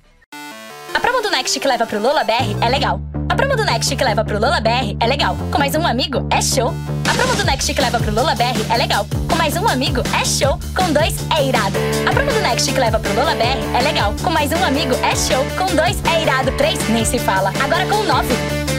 [0.93, 3.01] A promo do Next que leva pro Lola BR é legal.
[3.33, 5.35] A promo do Next que leva pro Lola BR é legal.
[5.51, 6.71] Com mais um amigo é show.
[7.09, 9.07] A promo do Next que leva pro Lola BR é legal.
[9.27, 10.59] Com mais um amigo é show.
[10.75, 11.75] Com dois é irado.
[12.07, 14.13] A promo do Next que leva pro Lola BR é legal.
[14.23, 15.43] Com mais um amigo é show.
[15.57, 16.51] Com dois é irado.
[16.57, 17.51] Três nem se fala.
[17.59, 18.35] Agora com nove.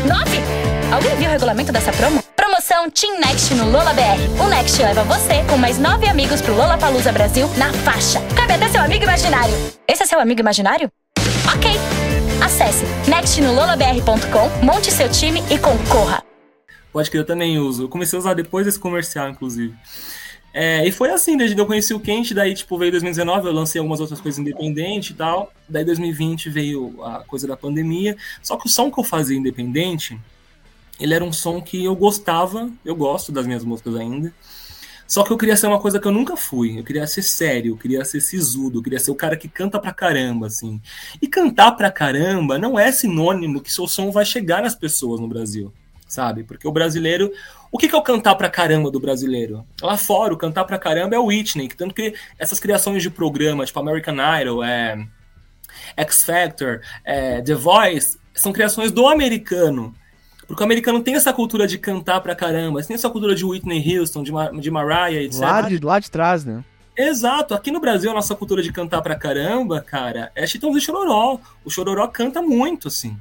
[0.07, 0.39] Nove?
[0.93, 2.23] Alguém viu o regulamento dessa promo?
[2.37, 4.41] Promoção Team Next no Lola BR.
[4.41, 8.21] O Next leva você com mais nove amigos pro Lola Palusa Brasil na faixa.
[8.37, 9.53] Cabe até seu amigo imaginário.
[9.89, 10.89] Esse é seu amigo imaginário?
[12.55, 16.23] Acesse nextnololabr.com, monte seu time e concorra.
[16.93, 17.83] Pode que eu também uso.
[17.83, 19.75] Eu comecei a usar depois desse comercial, inclusive.
[20.53, 23.53] É, e foi assim, desde que eu conheci o Quente, daí, tipo, veio 2019, eu
[23.53, 25.53] lancei algumas outras coisas independente e tal.
[25.69, 28.17] Daí 2020 veio a coisa da pandemia.
[28.41, 30.17] Só que o som que eu fazia independente,
[31.01, 34.33] ele era um som que eu gostava, eu gosto das minhas músicas ainda.
[35.07, 36.79] Só que eu queria ser uma coisa que eu nunca fui.
[36.79, 39.79] Eu queria ser sério, eu queria ser sisudo, eu queria ser o cara que canta
[39.79, 40.81] pra caramba, assim.
[41.21, 45.29] E cantar pra caramba não é sinônimo que seu som vai chegar nas pessoas no
[45.29, 45.73] Brasil,
[46.09, 46.43] sabe?
[46.43, 47.31] Porque o brasileiro,
[47.71, 49.65] o que, que é o cantar pra caramba do brasileiro?
[49.81, 53.67] Lá fora, o cantar pra caramba é o Whitney, tanto que essas criações de programa,
[53.67, 55.07] tipo American Idol, é,
[55.97, 59.95] X Factor, é, The Voice, são criações do americano.
[60.47, 63.99] Porque o americano tem essa cultura de cantar pra caramba, tem essa cultura de Whitney
[63.99, 65.41] Houston, de, Mar de Mariah, etc.
[65.41, 66.65] Lá de, lá de trás, né?
[66.97, 70.85] Exato, aqui no Brasil a nossa cultura de cantar pra caramba, cara, é Chitãozinho e
[70.85, 71.41] Chororó.
[71.65, 73.17] O Chororó canta muito, assim.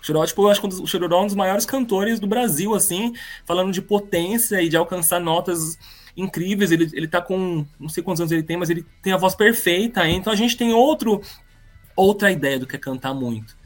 [0.00, 2.74] O Chororó, tipo, eu acho que o Chororó é um dos maiores cantores do Brasil,
[2.74, 3.12] assim,
[3.44, 5.78] falando de potência e de alcançar notas
[6.16, 6.72] incríveis.
[6.72, 9.34] Ele, ele tá com, não sei quantos anos ele tem, mas ele tem a voz
[9.34, 10.08] perfeita.
[10.08, 11.20] Então a gente tem outro,
[11.94, 13.56] outra ideia do que é cantar muito.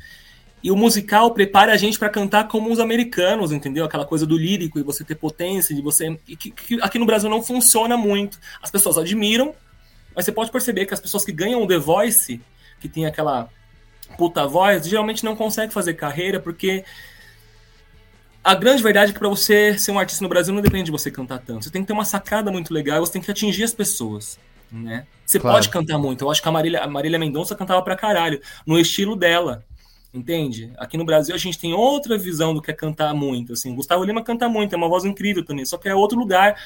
[0.63, 3.85] E o musical prepara a gente para cantar como os americanos, entendeu?
[3.85, 6.19] Aquela coisa do lírico e você ter potência, de você.
[6.25, 8.39] Que, que, aqui no Brasil não funciona muito.
[8.63, 9.55] As pessoas admiram,
[10.15, 12.41] mas você pode perceber que as pessoas que ganham o The Voice,
[12.81, 13.49] que tem aquela
[14.17, 16.85] puta voz, geralmente não consegue fazer carreira, porque
[18.43, 20.91] a grande verdade é que para você ser um artista no Brasil não depende de
[20.93, 21.65] você cantar tanto.
[21.65, 24.39] Você tem que ter uma sacada muito legal, você tem que atingir as pessoas.
[24.71, 25.07] Né?
[25.25, 25.57] Você claro.
[25.57, 26.25] pode cantar muito.
[26.25, 29.65] Eu acho que a Marília, a Marília Mendonça cantava pra caralho, no estilo dela.
[30.17, 30.73] Entende?
[30.79, 33.53] Aqui no Brasil a gente tem outra visão do que é cantar muito.
[33.53, 33.75] Assim.
[33.75, 36.59] Gustavo Lima canta muito, é uma voz incrível também, só que é outro lugar.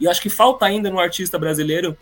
[0.00, 1.96] E acho que falta ainda no artista brasileiro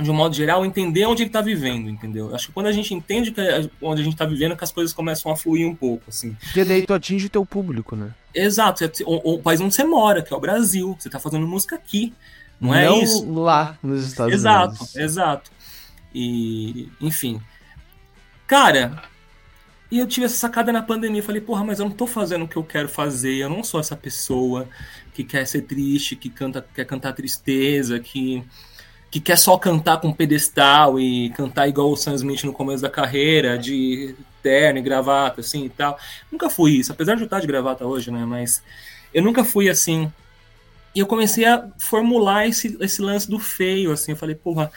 [0.00, 2.34] de um modo geral, entender onde ele está vivendo, entendeu?
[2.34, 4.72] Acho que quando a gente entende que é onde a gente está vivendo, que as
[4.72, 6.36] coisas começam a fluir um pouco, assim.
[6.42, 8.12] Porque daí tu atinge o teu público, né?
[8.34, 8.84] Exato.
[9.06, 10.96] O, o, país onde você mora, que é o Brasil.
[10.98, 12.12] Você está fazendo música aqui,
[12.60, 13.32] não é não isso?
[13.32, 14.96] lá nos Estados exato, Unidos.
[14.96, 15.50] Exato, exato.
[16.12, 17.40] E, enfim.
[18.48, 19.00] Cara,
[19.94, 21.22] e eu tive essa sacada na pandemia.
[21.22, 23.36] Falei, porra, mas eu não tô fazendo o que eu quero fazer.
[23.36, 24.68] Eu não sou essa pessoa
[25.14, 28.44] que quer ser triste, que canta, quer cantar tristeza, que
[29.08, 32.90] que quer só cantar com pedestal e cantar igual o Sam Smith no começo da
[32.90, 35.96] carreira, de terno e gravata, assim e tal.
[36.32, 38.24] Nunca fui isso, apesar de eu estar de gravata hoje, né?
[38.26, 38.64] Mas
[39.14, 40.12] eu nunca fui assim.
[40.92, 44.10] E eu comecei a formular esse, esse lance do feio, assim.
[44.10, 44.72] Eu falei, porra,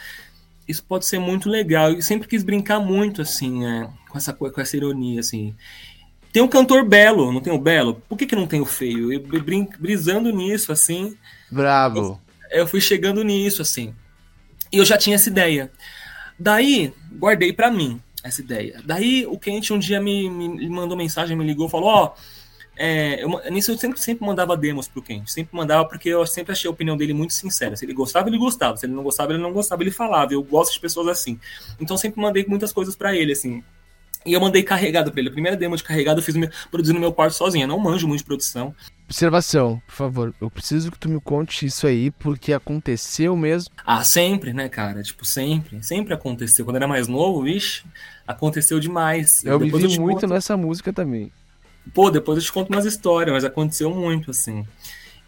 [0.67, 1.93] isso pode ser muito legal.
[1.93, 3.89] E sempre quis brincar muito, assim, né?
[4.09, 5.55] com, essa, com essa ironia, assim.
[6.31, 8.01] Tem um cantor belo, não tem o belo?
[8.07, 9.13] Por que, que não tem o feio?
[9.13, 11.15] Eu brin brisando nisso, assim.
[11.49, 12.19] Bravo.
[12.51, 13.93] Eu, eu fui chegando nisso, assim.
[14.71, 15.71] E eu já tinha essa ideia.
[16.37, 18.81] Daí, guardei para mim essa ideia.
[18.83, 22.19] Daí, o cliente um dia me, me mandou mensagem, me ligou, falou: Ó, oh,
[22.77, 25.27] é, eu, nisso eu sempre, sempre mandava demos pro Kent.
[25.27, 27.75] Sempre mandava porque eu sempre achei a opinião dele muito sincera.
[27.75, 28.77] Se ele gostava, ele gostava.
[28.77, 30.33] Se ele não gostava, ele não gostava, ele falava.
[30.33, 31.39] Eu gosto de pessoas assim.
[31.79, 33.63] Então, sempre mandei muitas coisas para ele, assim.
[34.25, 35.29] E eu mandei carregado pra ele.
[35.29, 36.35] A primeira demo de carregado eu fiz
[36.69, 37.63] produzindo no meu quarto sozinho.
[37.63, 38.75] Eu não manjo muito de produção.
[39.05, 40.35] Observação, por favor.
[40.41, 43.73] Eu preciso que tu me conte isso aí, porque aconteceu mesmo.
[43.85, 45.01] Ah, sempre, né, cara?
[45.01, 45.81] Tipo, sempre.
[45.81, 46.65] Sempre aconteceu.
[46.65, 47.85] Quando eu era mais novo, vixe,
[48.27, 49.45] aconteceu demais.
[49.45, 50.33] Eu depois me vi muito conto...
[50.33, 51.31] nessa música também.
[51.93, 54.65] Pô, depois eu te conto umas histórias, mas aconteceu muito, assim.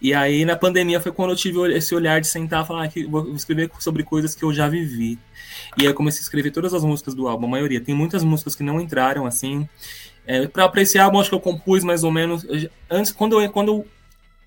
[0.01, 3.05] E aí, na pandemia, foi quando eu tive esse olhar de sentar e falar que
[3.05, 5.19] vou escrever sobre coisas que eu já vivi.
[5.77, 7.81] E aí eu comecei a escrever todas as músicas do álbum, a maioria.
[7.81, 9.67] Tem muitas músicas que não entraram, assim.
[10.25, 12.45] É, para esse álbum, acho que eu compus mais ou menos.
[12.89, 13.87] Antes, quando eu, quando eu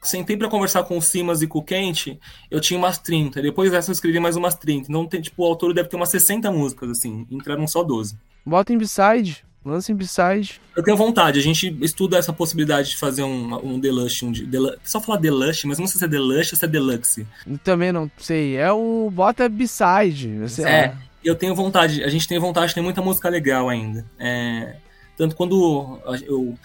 [0.01, 2.19] sentei para conversar com o Simas e com o Kent,
[2.51, 3.43] eu tinha umas 30.
[3.43, 4.89] Depois dessa eu escrevi mais umas 30.
[4.89, 7.27] Então, tem, tipo, o autor deve ter umas 60 músicas, assim.
[7.31, 8.17] Entraram só 12.
[8.45, 9.45] Bota em B-side.
[9.65, 10.61] Lança em B-side.
[10.77, 11.39] Eu tenho vontade.
[11.39, 14.25] A gente estuda essa possibilidade de fazer um, um Deluxe.
[14.25, 17.27] Um, Deluxe só falar Deluxe, mas não sei se é Deluxe ou se é Deluxe.
[17.63, 18.57] Também não sei.
[18.57, 20.41] É o Bota B-side.
[20.65, 20.95] É,
[21.25, 22.03] eu tenho vontade.
[22.03, 24.05] A gente tem vontade, tem muita música legal ainda.
[24.19, 24.77] É,
[25.17, 26.59] tanto quando eu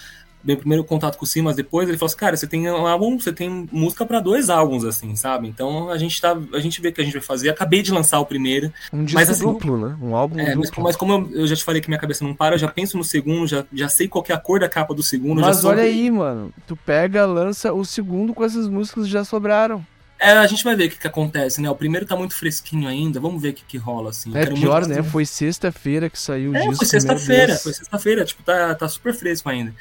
[0.47, 3.19] meu primeiro contato com o Simas depois, ele falou assim, cara, você tem um álbum,
[3.19, 5.45] você tem música para dois álbuns, assim, sabe?
[5.45, 7.49] Então a gente tá, a gente vê o que a gente vai fazer.
[7.49, 8.71] Acabei de lançar o primeiro.
[8.93, 9.97] Um disco mas, assim, duplo, né?
[10.01, 10.71] Um álbum é, duplo.
[10.77, 12.69] Mas, mas como eu, eu, já te falei que minha cabeça não para, eu já
[12.69, 15.41] penso no segundo, já, já sei qual é a cor da capa do segundo.
[15.41, 19.85] Mas olha aí, mano, tu pega, lança o segundo com essas músicas que já sobraram.
[20.19, 21.69] É, a gente vai ver o que, que acontece, né?
[21.69, 24.35] O primeiro tá muito fresquinho ainda, vamos ver o que, que rola, assim.
[24.35, 25.03] É pior, né?
[25.03, 26.77] Foi sexta-feira que saiu o é, disco.
[26.77, 29.75] Foi sexta-feira, foi sexta-feira, tipo, tá, tá super fresco ainda.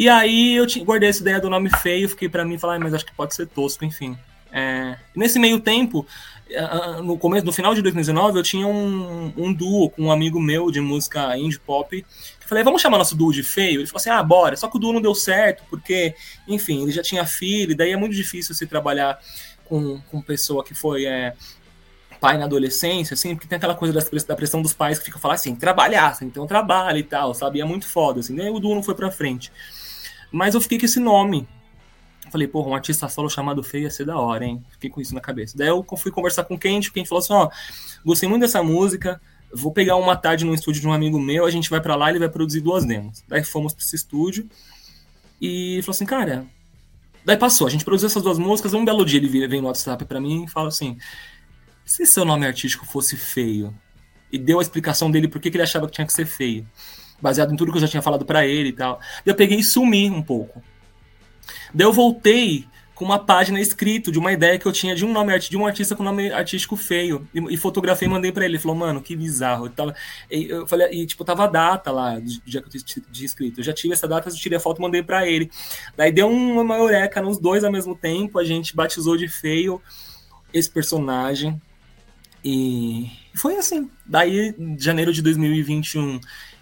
[0.00, 2.94] E aí eu guardei essa ideia do nome feio, fiquei para mim falar, ah, mas
[2.94, 4.16] acho que pode ser tosco, enfim.
[4.50, 6.06] É, nesse meio tempo,
[7.04, 10.70] no começo, no final de 2019, eu tinha um, um duo com um amigo meu
[10.70, 11.94] de música indie pop.
[11.94, 13.80] Eu falei, vamos chamar nosso duo de feio?
[13.80, 14.56] Ele falou assim, ah, bora.
[14.56, 16.14] Só que o duo não deu certo, porque,
[16.48, 19.20] enfim, ele já tinha filho, e daí é muito difícil se trabalhar
[19.66, 21.34] com, com pessoa que foi é,
[22.18, 23.92] pai na adolescência, assim, porque tem aquela coisa
[24.26, 27.58] da pressão dos pais que fica falando assim, trabalhar, então trabalha e tal, sabe?
[27.58, 28.34] E é muito foda, assim.
[28.34, 29.52] Daí o duo não foi pra frente.
[30.30, 31.46] Mas eu fiquei com esse nome,
[32.30, 34.64] Falei, porra, um artista solo chamado Feio ia ser da hora, hein?
[34.70, 35.58] Fiquei com isso na cabeça.
[35.58, 37.50] Daí eu fui conversar com o Kent, o Kent falou assim, ó,
[38.04, 39.20] gostei muito dessa música,
[39.52, 42.08] vou pegar uma tarde no estúdio de um amigo meu, a gente vai para lá
[42.08, 43.24] e ele vai produzir duas demos.
[43.26, 44.48] Daí fomos para esse estúdio
[45.40, 46.46] e falou assim, cara...
[47.22, 50.06] Daí passou, a gente produziu essas duas músicas, um belo dia ele vem no WhatsApp
[50.06, 50.96] para mim e fala assim,
[51.84, 53.74] se seu nome artístico fosse Feio?
[54.32, 56.66] E deu a explicação dele por que ele achava que tinha que ser feio.
[57.20, 59.00] Baseado em tudo que eu já tinha falado para ele e tal.
[59.24, 60.62] Eu peguei e sumi um pouco.
[61.74, 62.66] Daí eu voltei
[63.00, 65.64] com uma página escrito de uma ideia que eu tinha de um nome de um
[65.64, 68.56] artista com nome artístico feio e, e fotografei e mandei para ele.
[68.56, 69.64] Ele falou, mano, que bizarro.
[69.64, 69.94] Eu, tava,
[70.30, 73.60] eu falei, e tipo, tava a data lá dia que eu tinha escrito.
[73.60, 75.50] Eu já tive essa data, eu tirei a foto e mandei para ele.
[75.96, 78.38] Daí deu uma eureka nos dois ao mesmo tempo.
[78.38, 79.80] A gente batizou de feio
[80.52, 81.58] esse personagem.
[82.44, 83.90] E foi assim.
[84.04, 86.20] Daí, janeiro de 2021,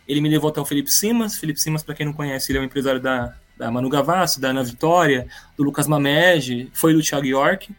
[0.08, 1.36] ele me levou até o Felipe Simas.
[1.36, 4.50] Felipe Simas, para quem não conhece, ele é um empresário da da Manu Gavassi, da
[4.50, 7.74] Ana Vitória, do Lucas Mamege, foi do Thiago York.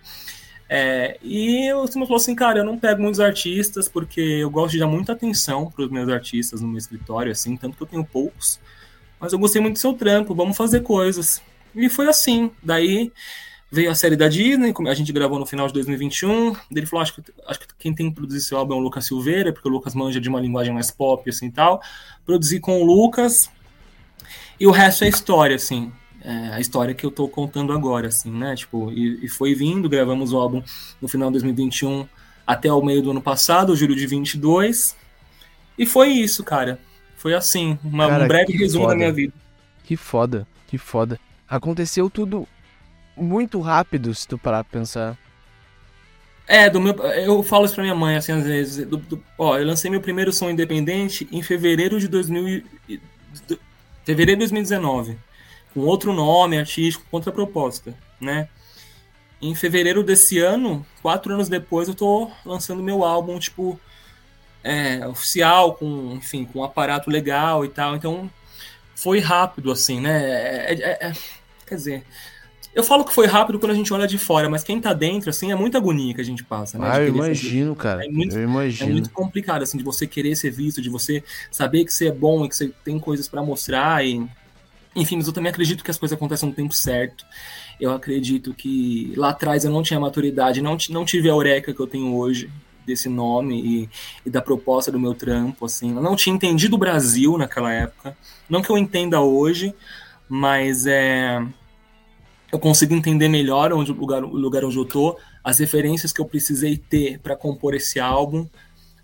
[0.68, 4.74] É, e o Simon falou assim, cara, eu não pego muitos artistas porque eu gosto
[4.74, 7.88] de dar muita atenção para os meus artistas no meu escritório, assim, tanto que eu
[7.88, 8.60] tenho poucos.
[9.20, 11.42] Mas eu gostei muito do seu trampo, vamos fazer coisas.
[11.74, 12.52] E foi assim.
[12.62, 13.12] Daí
[13.72, 16.56] veio a série da Disney, a gente gravou no final de 2021.
[16.72, 19.06] Ele falou: acho que, acho que quem tem que produzir esse álbum é o Lucas
[19.06, 21.82] Silveira, porque o Lucas manja de uma linguagem mais pop, assim e tal.
[22.26, 23.50] Produzi com o Lucas,
[24.60, 25.92] e o resto é história, assim.
[26.22, 28.56] É a história que eu tô contando agora, assim, né?
[28.56, 30.62] Tipo, e, e, foi vindo, gravamos o álbum
[31.02, 32.06] no final de 2021
[32.46, 34.98] até o meio do ano passado, julho de 22.
[35.78, 36.78] E foi isso, cara.
[37.16, 38.94] Foi assim, uma, cara, um breve resumo foda.
[38.94, 39.34] da minha vida.
[39.86, 41.18] Que foda, que foda.
[41.48, 42.48] Aconteceu tudo
[43.22, 45.18] muito rápido, se tu parar pra pensar.
[46.48, 48.88] É, do meu, eu falo isso pra minha mãe, assim, às vezes.
[48.88, 52.64] Do, do, ó, eu lancei meu primeiro som independente em fevereiro de 2000,
[54.04, 55.16] fevereiro de 2019,
[55.74, 58.50] com outro nome artístico, outra proposta, né?
[59.40, 63.80] Em fevereiro desse ano, quatro anos depois, eu tô lançando meu álbum, tipo,
[64.64, 67.96] é, oficial, com, enfim, com um aparato legal e tal.
[67.96, 68.30] Então,
[68.96, 70.20] foi rápido, assim, né?
[70.24, 71.14] É, é, é,
[71.66, 72.04] quer dizer,
[72.74, 75.30] eu falo que foi rápido quando a gente olha de fora, mas quem tá dentro,
[75.30, 76.88] assim, é muita agonia que a gente passa, né?
[76.90, 77.82] Ah, eu imagino, fazer...
[77.82, 78.06] cara.
[78.06, 78.90] É muito, eu imagino.
[78.90, 82.12] É muito complicado, assim, de você querer ser visto, de você saber que você é
[82.12, 84.26] bom e que você tem coisas para mostrar e...
[84.96, 87.24] Enfim, mas eu também acredito que as coisas acontecem no tempo certo.
[87.80, 91.80] Eu acredito que lá atrás eu não tinha maturidade, não, não tive a eureka que
[91.80, 92.50] eu tenho hoje
[92.86, 93.90] desse nome e,
[94.26, 95.96] e, da proposta do meu trampo, assim.
[95.96, 98.18] Eu não tinha entendido o Brasil naquela época.
[98.50, 99.74] Não que eu entenda hoje,
[100.28, 101.40] mas é
[102.52, 106.20] eu consigo entender melhor onde, o, lugar, o lugar onde eu tô, as referências que
[106.20, 108.48] eu precisei ter para compor esse álbum,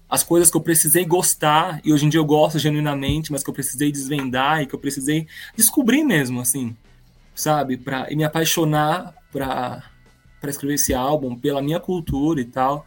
[0.10, 3.49] as coisas que eu precisei gostar, e hoje em dia eu gosto genuinamente, mas que
[3.49, 6.75] eu precisei desvendar e que eu precisei descobrir mesmo, assim,
[7.34, 7.77] sabe?
[7.77, 9.81] Pra, e me apaixonar para
[10.47, 12.86] escrever esse álbum, pela minha cultura e tal.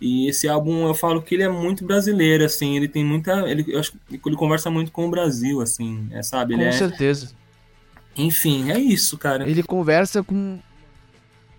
[0.00, 3.48] E esse álbum, eu falo que ele é muito brasileiro, assim, ele tem muita.
[3.48, 6.54] Ele, eu acho que ele conversa muito com o Brasil, assim, é, sabe?
[6.54, 7.32] Ele com é, certeza.
[8.16, 9.48] Enfim, é isso, cara.
[9.48, 10.58] Ele conversa com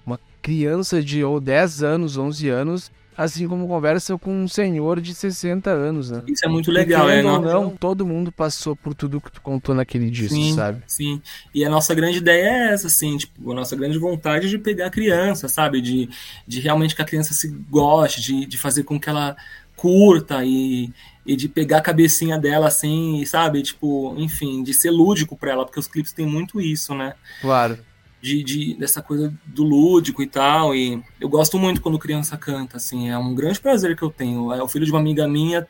[0.06, 5.14] uma criança de ou 10 anos, 11 anos, assim como conversa com um senhor de
[5.14, 6.24] 60 anos, né?
[6.26, 9.76] Isso é muito legal, é, não, não, todo mundo passou por tudo que tu contou
[9.76, 10.82] naquele disco, sim, sabe?
[10.88, 11.22] Sim.
[11.54, 14.58] E a nossa grande ideia é essa, assim, tipo, a nossa grande vontade é de
[14.58, 15.82] pegar a criança, sabe?
[15.82, 16.10] De,
[16.48, 19.36] de realmente que a criança se goste, de, de fazer com que ela
[19.76, 20.90] curta e,
[21.30, 23.62] e de pegar a cabecinha dela assim, sabe?
[23.62, 27.14] Tipo, enfim, de ser lúdico pra ela, porque os clipes têm muito isso, né?
[27.40, 27.78] Claro.
[28.20, 30.74] De, de, dessa coisa do lúdico e tal.
[30.74, 33.12] E eu gosto muito quando criança canta, assim.
[33.12, 34.52] É um grande prazer que eu tenho.
[34.52, 35.68] É o filho de uma amiga minha.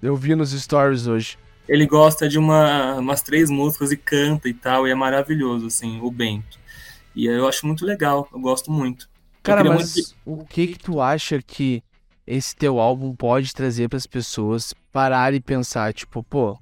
[0.00, 1.36] Eu vi nos stories hoje.
[1.68, 4.86] Ele gosta de uma, umas três músicas e canta e tal.
[4.86, 6.56] E é maravilhoso, assim, o Bento.
[7.16, 8.28] E eu acho muito legal.
[8.32, 9.08] Eu gosto muito.
[9.42, 10.14] Cara, mas muito...
[10.24, 11.82] o que que tu acha que
[12.24, 16.56] esse teu álbum pode trazer para as pessoas parar e pensar, tipo, pô,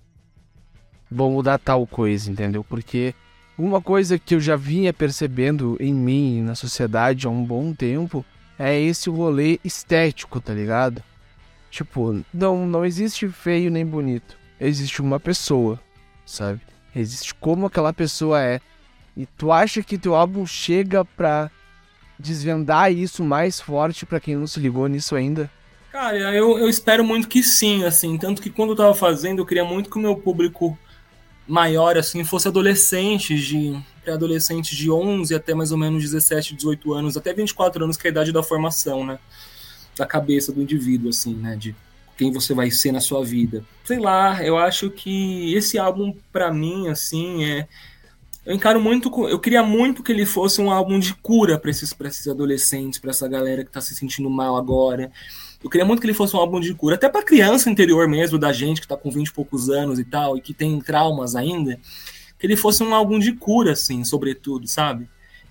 [1.10, 2.64] vou mudar tal coisa, entendeu?
[2.64, 3.14] Porque
[3.58, 8.24] uma coisa que eu já vinha percebendo em mim, na sociedade há um bom tempo,
[8.58, 11.02] é esse rolê estético, tá ligado?
[11.70, 14.38] Tipo, não, não existe feio nem bonito.
[14.58, 15.78] Existe uma pessoa,
[16.24, 16.62] sabe?
[16.96, 18.62] Existe como aquela pessoa é.
[19.14, 21.50] E tu acha que teu álbum chega pra
[22.18, 25.50] desvendar isso mais forte para quem não se ligou nisso ainda?
[25.92, 28.16] Cara, eu, eu espero muito que sim, assim.
[28.16, 30.76] Tanto que quando eu tava fazendo, eu queria muito que o meu público
[31.46, 37.16] maior, assim, fosse adolescentes de pré-adolescentes de 11 até mais ou menos 17, 18 anos,
[37.16, 39.18] até 24 anos, que é a idade da formação, né?
[39.94, 41.56] Da cabeça do indivíduo, assim, né?
[41.56, 41.76] De
[42.16, 43.62] quem você vai ser na sua vida.
[43.84, 47.68] Sei lá, eu acho que esse álbum, para mim, assim, é.
[48.46, 49.28] Eu encaro muito.
[49.28, 52.98] Eu queria muito que ele fosse um álbum de cura para esses, pra esses adolescentes,
[52.98, 55.12] para essa galera que tá se sentindo mal agora
[55.62, 58.38] eu queria muito que ele fosse um álbum de cura, até para criança interior mesmo
[58.38, 61.36] da gente que tá com 20 e poucos anos e tal, e que tem traumas
[61.36, 61.78] ainda,
[62.38, 65.08] que ele fosse um álbum de cura, assim, sobretudo, sabe?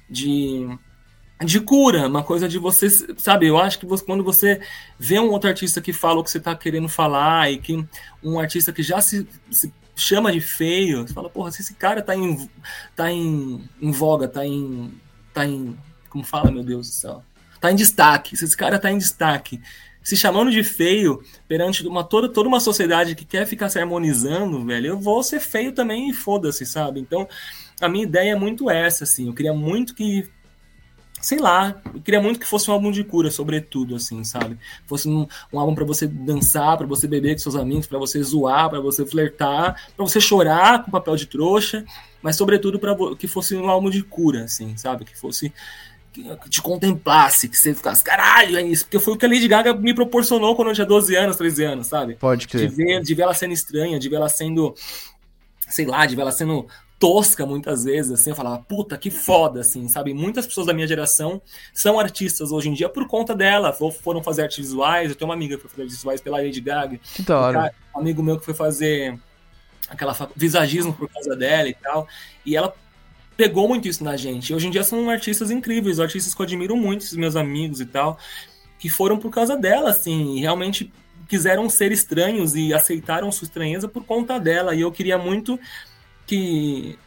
[0.10, 0.68] De,
[1.46, 3.48] de cura, uma coisa de você, sabe?
[3.48, 4.60] Eu acho que você, quando você
[5.00, 7.86] vê um outro artista que fala o que você tá querendo falar, e que
[8.22, 12.02] um artista que já se, se chama de feio, você fala, porra, se esse cara
[12.02, 12.50] tá em,
[12.96, 14.94] tá em, em voga, tá em,
[15.34, 15.78] tá em.
[16.10, 17.24] Como fala, meu Deus do céu?
[17.62, 19.62] Tá em destaque, se esse cara tá em destaque
[20.04, 24.66] se chamando de feio perante uma, toda, toda uma sociedade que quer ficar se harmonizando,
[24.66, 27.00] velho, eu vou ser feio também e foda-se, sabe?
[27.00, 27.28] Então,
[27.80, 29.28] a minha ideia é muito essa, assim.
[29.28, 30.30] Eu queria muito que.
[31.22, 34.58] Sei lá, eu queria muito que fosse um álbum de cura, sobretudo, assim, sabe?
[34.88, 38.24] Fosse um, um álbum para você dançar, para você beber com seus amigos, para você
[38.24, 41.86] zoar, para você flertar, para você chorar com papel de trouxa,
[42.24, 45.06] mas sobretudo para que fosse um álbum de cura, assim, sabe?
[45.06, 45.54] Que fosse
[46.12, 48.86] que te contemplasse, que você ficasse, caralho, é isso.
[48.86, 51.64] Porque foi o que a Lady Gaga me proporcionou quando eu tinha 12 anos, 13
[51.64, 52.16] anos, sabe?
[52.16, 52.70] Pode crer.
[52.70, 54.76] De ver, de ver ela sendo estranha, de ver ela sendo,
[55.70, 56.68] sei lá, de ver ela sendo
[57.00, 60.14] tosca muitas vezes, assim, eu falava, puta, que foda, assim, sabe?
[60.14, 61.42] Muitas pessoas da minha geração
[61.74, 65.34] são artistas hoje em dia por conta dela, foram fazer artes visuais, eu tenho uma
[65.34, 67.00] amiga que foi fazer artes visuais pela Lady Gaga.
[67.16, 67.74] Que da hora.
[67.96, 69.18] Um amigo meu que foi fazer
[69.90, 72.08] aquela visagismo por causa dela e tal,
[72.46, 72.72] e ela
[73.36, 74.54] pegou muito isso na gente.
[74.54, 77.86] Hoje em dia são artistas incríveis, artistas que eu admiro muito, esses meus amigos e
[77.86, 78.18] tal,
[78.78, 80.92] que foram por causa dela, assim, realmente
[81.28, 84.76] quiseram ser estranhos e aceitaram sua estranheza por conta dela.
[84.76, 85.60] E eu queria muito
[86.28, 86.98] que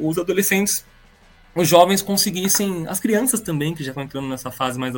[0.00, 0.84] os adolescentes,
[1.54, 4.94] os jovens conseguissem, as crianças também, que já estão entrando nessa fase mais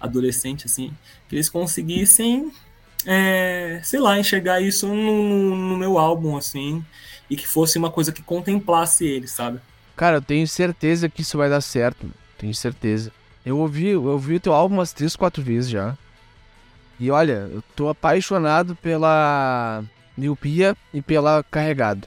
[0.00, 0.90] adolescente, assim,
[1.28, 2.50] que eles conseguissem,
[3.04, 6.84] é, sei lá, enxergar isso no, no meu álbum, assim,
[7.28, 9.60] e que fosse uma coisa que contemplasse eles, sabe?
[9.98, 12.08] Cara, eu tenho certeza que isso vai dar certo.
[12.38, 13.10] Tenho certeza.
[13.44, 15.98] Eu ouvi, eu ouvi o teu álbum umas três, quatro vezes já.
[17.00, 19.82] E olha, eu tô apaixonado pela
[20.16, 22.06] miopia e pela carregado.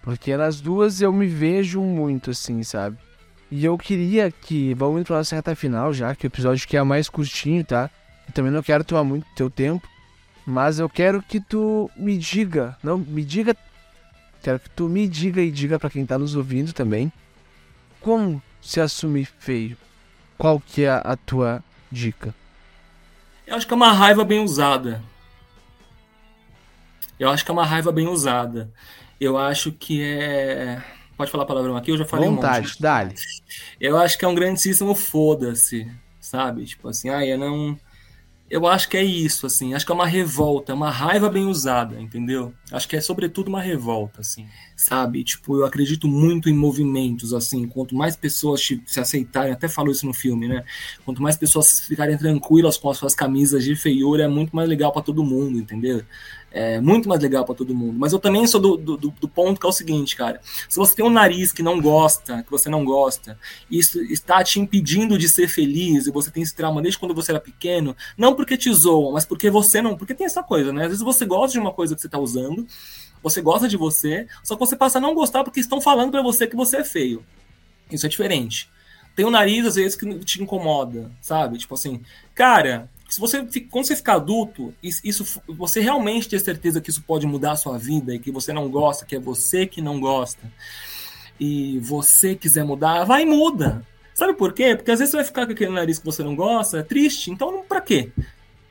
[0.00, 2.96] Porque nas duas eu me vejo muito assim, sabe?
[3.50, 6.82] E eu queria que, vamos pra nossa reta final já, que o episódio que é
[6.82, 7.90] mais curtinho, tá?
[8.26, 9.86] Eu também não quero tomar muito teu tempo.
[10.46, 13.54] Mas eu quero que tu me diga, não, me diga
[14.42, 17.12] Quero que tu me diga e diga para quem tá nos ouvindo também
[18.00, 19.76] como se assumir feio.
[20.36, 22.34] Qual que é a tua dica?
[23.46, 25.02] Eu acho que é uma raiva bem usada.
[27.18, 28.72] Eu acho que é uma raiva bem usada.
[29.20, 30.82] Eu acho que é.
[31.16, 31.92] Pode falar palavrão aqui?
[31.92, 32.82] Eu já falei Vontade, um monte.
[32.82, 33.14] dale.
[33.80, 36.64] Eu acho que é um grandíssimo foda-se, sabe?
[36.64, 37.78] Tipo assim, ah, eu não
[38.52, 39.72] eu acho que é isso, assim.
[39.72, 42.52] Acho que é uma revolta, uma raiva bem usada, entendeu?
[42.70, 44.46] Acho que é sobretudo uma revolta, assim.
[44.76, 45.24] Sabe?
[45.24, 47.66] Tipo, eu acredito muito em movimentos, assim.
[47.66, 50.64] Quanto mais pessoas se aceitarem, até falo isso no filme, né?
[51.02, 54.92] Quanto mais pessoas ficarem tranquilas com as suas camisas de feiura, é muito mais legal
[54.92, 56.02] para todo mundo, entendeu?
[56.52, 57.98] É muito mais legal para todo mundo.
[57.98, 60.40] Mas eu também sou do, do, do, ponto que é o seguinte, cara.
[60.68, 63.38] Se você tem um nariz que não gosta, que você não gosta,
[63.70, 67.32] isso está te impedindo de ser feliz, e você tem esse trauma desde quando você
[67.32, 69.96] era pequeno, não porque te zoam, mas porque você não.
[69.96, 70.82] Porque tem essa coisa, né?
[70.82, 72.66] Às vezes você gosta de uma coisa que você está usando,
[73.22, 76.22] você gosta de você, só que você passa a não gostar porque estão falando para
[76.22, 77.24] você que você é feio.
[77.90, 78.70] Isso é diferente.
[79.14, 81.58] Tem um nariz, às vezes, que te incomoda, sabe?
[81.58, 82.00] Tipo assim,
[82.34, 87.26] cara, se você quando você ficar adulto, isso você realmente ter certeza que isso pode
[87.26, 90.50] mudar a sua vida e que você não gosta, que é você que não gosta,
[91.38, 93.86] e você quiser mudar, vai e muda.
[94.14, 94.74] Sabe por quê?
[94.74, 97.30] Porque às vezes você vai ficar com aquele nariz que você não gosta, é triste,
[97.30, 98.10] então pra quê?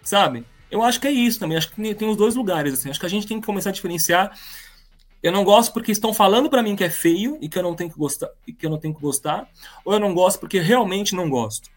[0.01, 0.43] Sabe?
[0.71, 2.89] Eu acho que é isso também, acho que tem os dois lugares, assim.
[2.89, 4.31] Acho que a gente tem que começar a diferenciar
[5.21, 7.75] eu não gosto porque estão falando para mim que é feio e que eu não
[7.75, 9.47] tenho que gostar, e que eu não tenho que gostar,
[9.85, 11.69] ou eu não gosto porque realmente não gosto.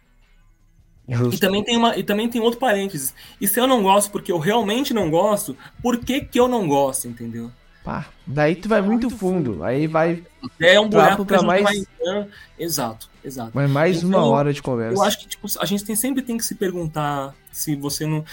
[1.09, 1.35] Justo.
[1.35, 3.15] E também, tem uma, e também tem outro parênteses.
[3.41, 6.67] E se eu não gosto porque eu realmente não gosto, por que, que eu não
[6.67, 7.51] gosto, entendeu?
[7.85, 9.63] Pá, daí tu vai muito fundo.
[9.63, 10.23] Aí vai.
[10.59, 11.63] É um buraco pra mais.
[11.63, 12.27] Vai...
[12.59, 13.51] Exato, exato.
[13.53, 14.97] Mas mais então, uma hora de conversa.
[14.97, 18.25] Eu acho que tipo, a gente tem, sempre tem que se perguntar se você não.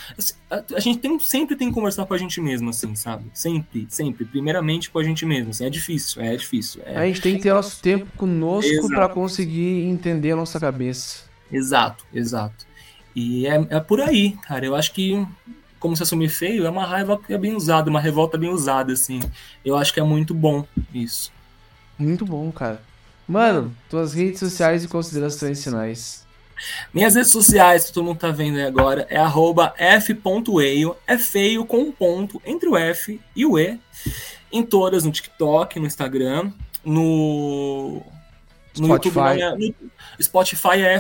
[0.50, 3.26] A, a, gente tem, sempre tem que conversar com a gente mesmo, assim, sabe?
[3.34, 4.24] Sempre, sempre.
[4.24, 5.50] Primeiramente com a gente mesmo.
[5.50, 6.82] Assim, é difícil, é difícil.
[6.86, 6.96] É...
[6.96, 11.30] A gente tem que ter nosso tempo conosco para conseguir entender a nossa cabeça.
[11.52, 12.66] Exato, exato.
[13.16, 14.66] E é, é por aí, cara.
[14.66, 15.26] Eu acho que
[15.80, 18.94] como se assumir feio é uma raiva que é bem usada, uma revolta bem usada,
[18.94, 19.20] assim.
[19.66, 21.32] Eu acho que é muito bom isso.
[21.98, 22.82] Muito bom, cara.
[23.28, 26.26] Mano, tuas redes sociais e considerações finais.
[26.94, 31.66] Minhas redes sociais, que todo mundo tá vendo aí agora, é arroba f.eio, é feio
[31.66, 33.80] com um ponto entre o F e o E.
[34.52, 36.52] Em todas, no TikTok, no Instagram,
[36.84, 38.04] no
[38.78, 39.40] no Spotify.
[39.40, 39.76] YouTube,
[40.18, 41.00] no Spotify é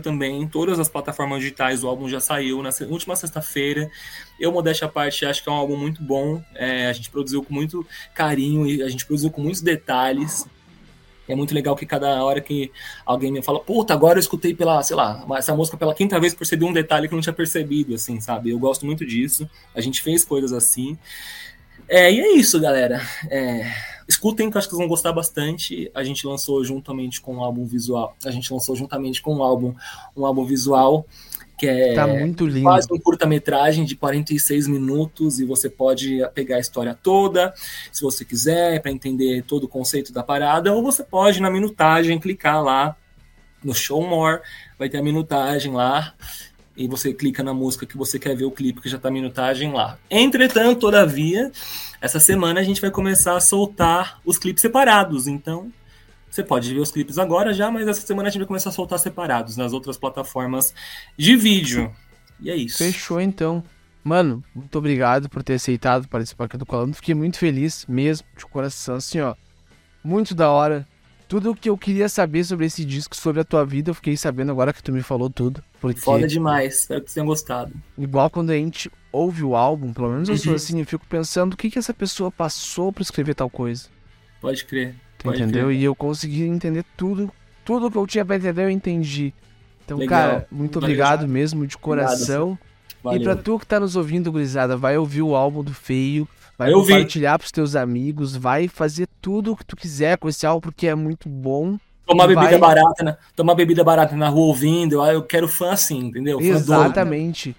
[0.00, 3.90] também, em todas as plataformas digitais, o álbum já saiu na última sexta-feira.
[4.38, 6.42] Eu, modéstia à parte, acho que é um álbum muito bom.
[6.54, 10.46] É, a gente produziu com muito carinho e a gente produziu com muitos detalhes.
[11.28, 12.72] É muito legal que cada hora que
[13.06, 16.34] alguém me fala, puta, agora eu escutei pela, sei lá, essa música pela quinta vez
[16.34, 18.50] percebi um detalhe que eu não tinha percebido, assim, sabe?
[18.50, 19.48] Eu gosto muito disso.
[19.74, 20.98] A gente fez coisas assim.
[21.88, 23.00] É, e é isso, galera.
[23.30, 23.70] É,
[24.12, 25.90] escutem, que eu acho que vocês vão gostar bastante.
[25.94, 28.16] A gente lançou juntamente com um álbum visual.
[28.24, 29.74] A gente lançou juntamente com um álbum,
[30.16, 31.06] um álbum visual
[31.58, 32.64] que é Tá muito lindo.
[32.64, 37.54] quase um curta-metragem de 46 minutos e você pode pegar a história toda,
[37.92, 42.18] se você quiser, para entender todo o conceito da parada, ou você pode na minutagem
[42.18, 42.96] clicar lá
[43.62, 44.40] no Show More,
[44.76, 46.14] vai ter a minutagem lá
[46.76, 49.12] e você clica na música que você quer ver o clipe que já tá a
[49.12, 49.98] minutagem lá.
[50.10, 51.50] Entretanto, todavia,
[52.00, 55.70] essa semana a gente vai começar a soltar os clipes separados, então
[56.30, 58.72] você pode ver os clipes agora já, mas essa semana a gente vai começar a
[58.72, 60.74] soltar separados nas outras plataformas
[61.16, 61.94] de vídeo.
[62.40, 62.78] E é isso.
[62.78, 63.62] Fechou então.
[64.02, 66.94] Mano, muito obrigado por ter aceitado participar aqui do Colando.
[66.94, 69.34] Fiquei muito feliz mesmo, de coração, assim, ó.
[70.02, 70.88] Muito da hora.
[71.32, 74.14] Tudo o que eu queria saber sobre esse disco, sobre a tua vida, eu fiquei
[74.18, 75.64] sabendo agora que tu me falou tudo.
[75.80, 77.72] Porque, Foda demais, espero que vocês tenham gostado.
[77.96, 80.56] igual quando a gente ouve o álbum, pelo menos eu sou Uhum.
[80.56, 83.88] assim, eu fico pensando o que, que essa pessoa passou pra escrever tal coisa.
[84.42, 84.94] Pode crer.
[85.22, 85.68] Pode entendeu?
[85.68, 85.78] crer.
[85.78, 87.32] E eu consegui entender tudo,
[87.64, 89.32] tudo que eu tinha pra entender, eu entendi.
[89.86, 90.20] Então, Legal.
[90.30, 92.58] cara, muito Valeu, obrigado mesmo, de coração.
[93.00, 93.22] E Valeu.
[93.22, 96.28] pra tu que tá nos ouvindo, gurizada, vai ouvir o álbum do Feio,
[96.58, 96.92] vai ouvir.
[96.94, 100.86] compartilhar pros teus amigos, vai fazer tudo o que tu quiser com esse álbum, porque
[100.86, 101.78] é muito bom.
[102.06, 103.16] Tomar bebida vai- barata, né?
[103.34, 106.38] Tomar bebida barata na rua ouvindo, eu, eu quero fã assim, entendeu?
[106.38, 106.56] Fã doido.
[106.56, 107.56] Exatamente.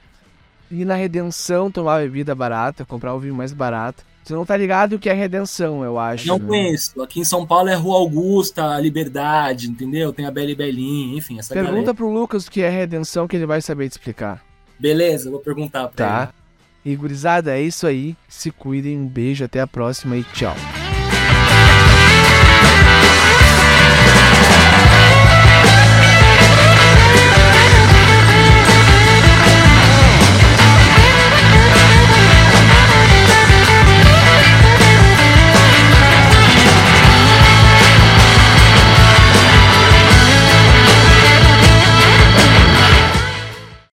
[0.69, 4.03] E na redenção, tomar bebida barata, comprar o vinho mais barato.
[4.23, 6.27] Você não tá ligado o que é redenção, eu acho.
[6.27, 6.47] Não né?
[6.47, 7.01] conheço.
[7.01, 10.13] Aqui em São Paulo é Rua Augusta, Liberdade, entendeu?
[10.13, 11.93] Tem a Bela e Belinha, enfim, essa Pergunta galera.
[11.93, 14.41] pro Lucas o que é redenção, que ele vai saber te explicar.
[14.79, 16.27] Beleza, vou perguntar pra ele.
[16.27, 16.33] Tá?
[16.85, 18.15] E gurizada, é isso aí.
[18.27, 20.55] Se cuidem, um beijo, até a próxima e tchau.